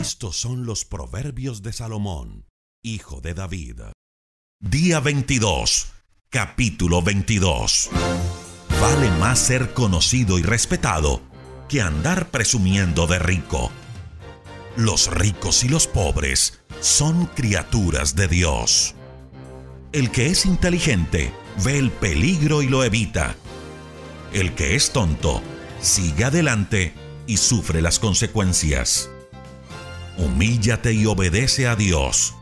[0.00, 2.44] Estos son los proverbios de Salomón,
[2.86, 3.80] hijo de David.
[4.60, 5.88] Día 22,
[6.30, 7.90] capítulo 22.
[8.80, 11.20] Vale más ser conocido y respetado
[11.68, 13.72] que andar presumiendo de rico.
[14.76, 18.94] Los ricos y los pobres son criaturas de Dios.
[19.92, 21.32] El que es inteligente
[21.64, 23.34] ve el peligro y lo evita.
[24.32, 25.42] El que es tonto
[25.80, 26.94] sigue adelante
[27.26, 29.10] y sufre las consecuencias.
[30.18, 32.35] Humíllate y obedece a Dios,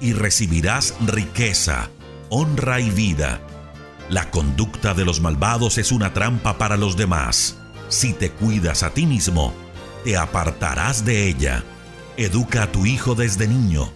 [0.00, 1.90] y recibirás riqueza,
[2.28, 3.40] honra y vida.
[4.08, 7.60] La conducta de los malvados es una trampa para los demás
[7.90, 9.52] si te cuidas a ti mismo,
[10.04, 11.64] te apartarás de ella.
[12.16, 13.92] Educa a tu hijo desde niño,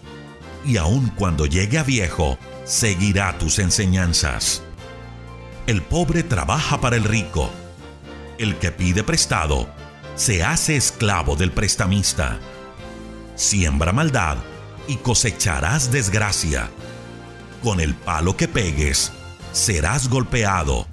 [0.64, 4.62] y aun cuando llegue a viejo, seguirá tus enseñanzas.
[5.68, 7.51] El pobre trabaja para el rico.
[8.36, 9.68] El que pide prestado
[10.16, 12.40] se hace esclavo del prestamista.
[13.36, 14.39] Siembra maldad
[14.89, 16.70] y cosecharás desgracia.
[17.62, 19.12] Con el palo que pegues,
[19.52, 20.86] serás golpeado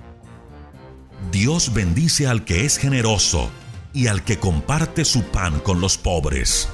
[1.30, 3.52] Dios bendice al que es generoso
[3.94, 6.68] y al que comparte su pan con los pobres.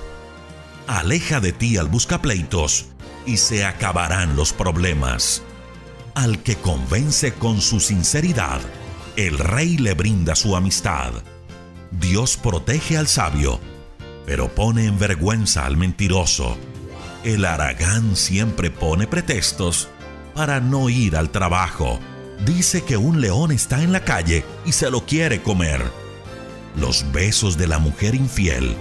[0.87, 2.85] Aleja de ti al buscapleitos
[3.25, 5.43] y se acabarán los problemas.
[6.15, 8.61] Al que convence con su sinceridad,
[9.17, 11.11] el rey le brinda su amistad.
[11.91, 13.59] Dios protege al sabio,
[14.25, 16.57] pero pone en vergüenza al mentiroso.
[17.27, 19.89] El aragán siempre pone pretextos
[20.33, 21.99] para no ir al trabajo
[22.45, 25.83] dice que un león está en la calle y se lo quiere comer.
[26.77, 28.77] Los besos de la mujer infiel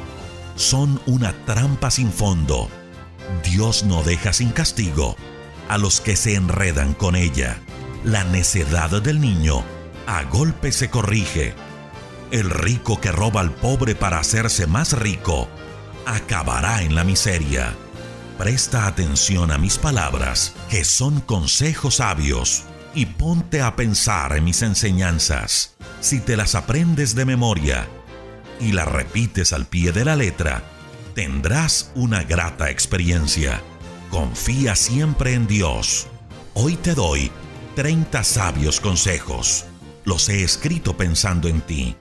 [0.54, 2.68] son una trampa sin fondo.
[3.42, 5.16] Dios no deja sin castigo
[5.68, 7.58] a los que se enredan con ella.
[8.04, 9.64] La necedad del niño
[10.06, 11.52] a golpe se corrige.
[12.30, 15.48] El rico que roba al pobre para hacerse más rico
[16.06, 17.74] acabará en la miseria.
[18.38, 22.64] Presta atención a mis palabras, que son consejos sabios
[22.94, 25.74] y ponte a pensar en mis enseñanzas.
[26.02, 27.88] Si te las aprendes de memoria
[28.60, 30.62] y las repites al pie de la letra,
[31.14, 33.62] tendrás una grata experiencia.
[34.10, 36.06] Confía siempre en Dios.
[36.52, 37.30] Hoy te doy
[37.74, 39.64] 30 sabios consejos.
[40.04, 41.96] Los he escrito pensando en ti.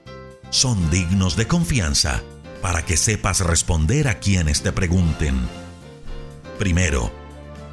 [0.50, 2.22] Son dignos de confianza
[2.60, 5.65] para que sepas responder a quienes te pregunten.
[6.58, 7.10] Primero,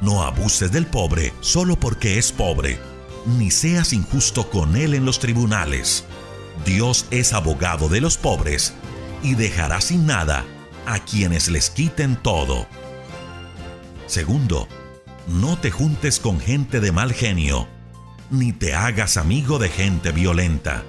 [0.00, 2.78] no abuses del pobre solo porque es pobre,
[3.38, 6.04] ni seas injusto con él en los tribunales.
[6.64, 8.74] Dios es abogado de los pobres
[9.22, 10.44] y dejará sin nada
[10.86, 12.66] a quienes les quiten todo.
[14.06, 14.68] Segundo,
[15.26, 17.66] no te juntes con gente de mal genio,
[18.30, 20.84] ni te hagas amigo de gente violenta,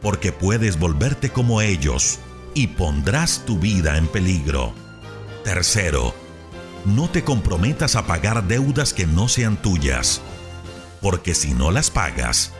[0.00, 2.20] porque puedes volverte como ellos
[2.54, 4.72] y pondrás tu vida en peligro.
[5.42, 6.14] Tercero,
[6.84, 10.20] no te comprometas a pagar deudas que no sean tuyas,
[11.00, 12.52] porque si no las pagas,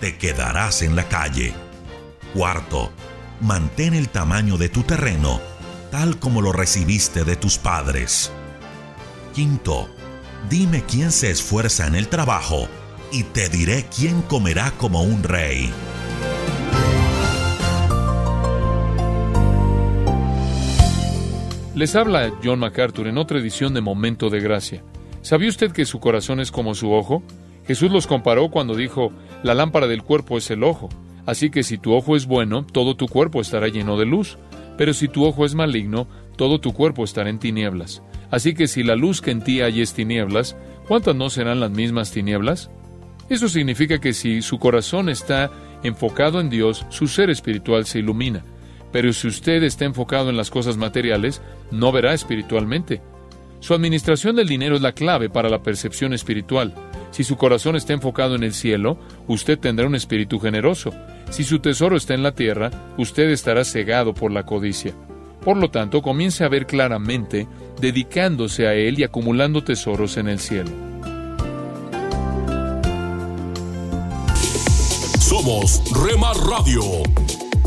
[0.00, 1.54] te quedarás en la calle.
[2.34, 2.92] Cuarto,
[3.40, 5.40] mantén el tamaño de tu terreno
[5.90, 8.30] tal como lo recibiste de tus padres.
[9.34, 9.88] Quinto,
[10.48, 12.68] dime quién se esfuerza en el trabajo
[13.10, 15.72] y te diré quién comerá como un rey.
[21.78, 24.82] Les habla John MacArthur en otra edición de Momento de Gracia.
[25.22, 27.22] ¿Sabía usted que su corazón es como su ojo?
[27.68, 29.12] Jesús los comparó cuando dijo,
[29.44, 30.88] la lámpara del cuerpo es el ojo.
[31.24, 34.38] Así que si tu ojo es bueno, todo tu cuerpo estará lleno de luz.
[34.76, 38.02] Pero si tu ojo es maligno, todo tu cuerpo estará en tinieblas.
[38.28, 40.56] Así que si la luz que en ti hay es tinieblas,
[40.88, 42.72] ¿cuántas no serán las mismas tinieblas?
[43.30, 45.52] Eso significa que si su corazón está
[45.84, 48.42] enfocado en Dios, su ser espiritual se ilumina.
[48.92, 53.00] Pero si usted está enfocado en las cosas materiales, no verá espiritualmente.
[53.60, 56.74] Su administración del dinero es la clave para la percepción espiritual.
[57.10, 60.92] Si su corazón está enfocado en el cielo, usted tendrá un espíritu generoso.
[61.30, 64.94] Si su tesoro está en la tierra, usted estará cegado por la codicia.
[65.44, 67.46] Por lo tanto, comience a ver claramente,
[67.80, 70.70] dedicándose a Él y acumulando tesoros en el cielo.
[75.20, 76.82] Somos Remar Radio.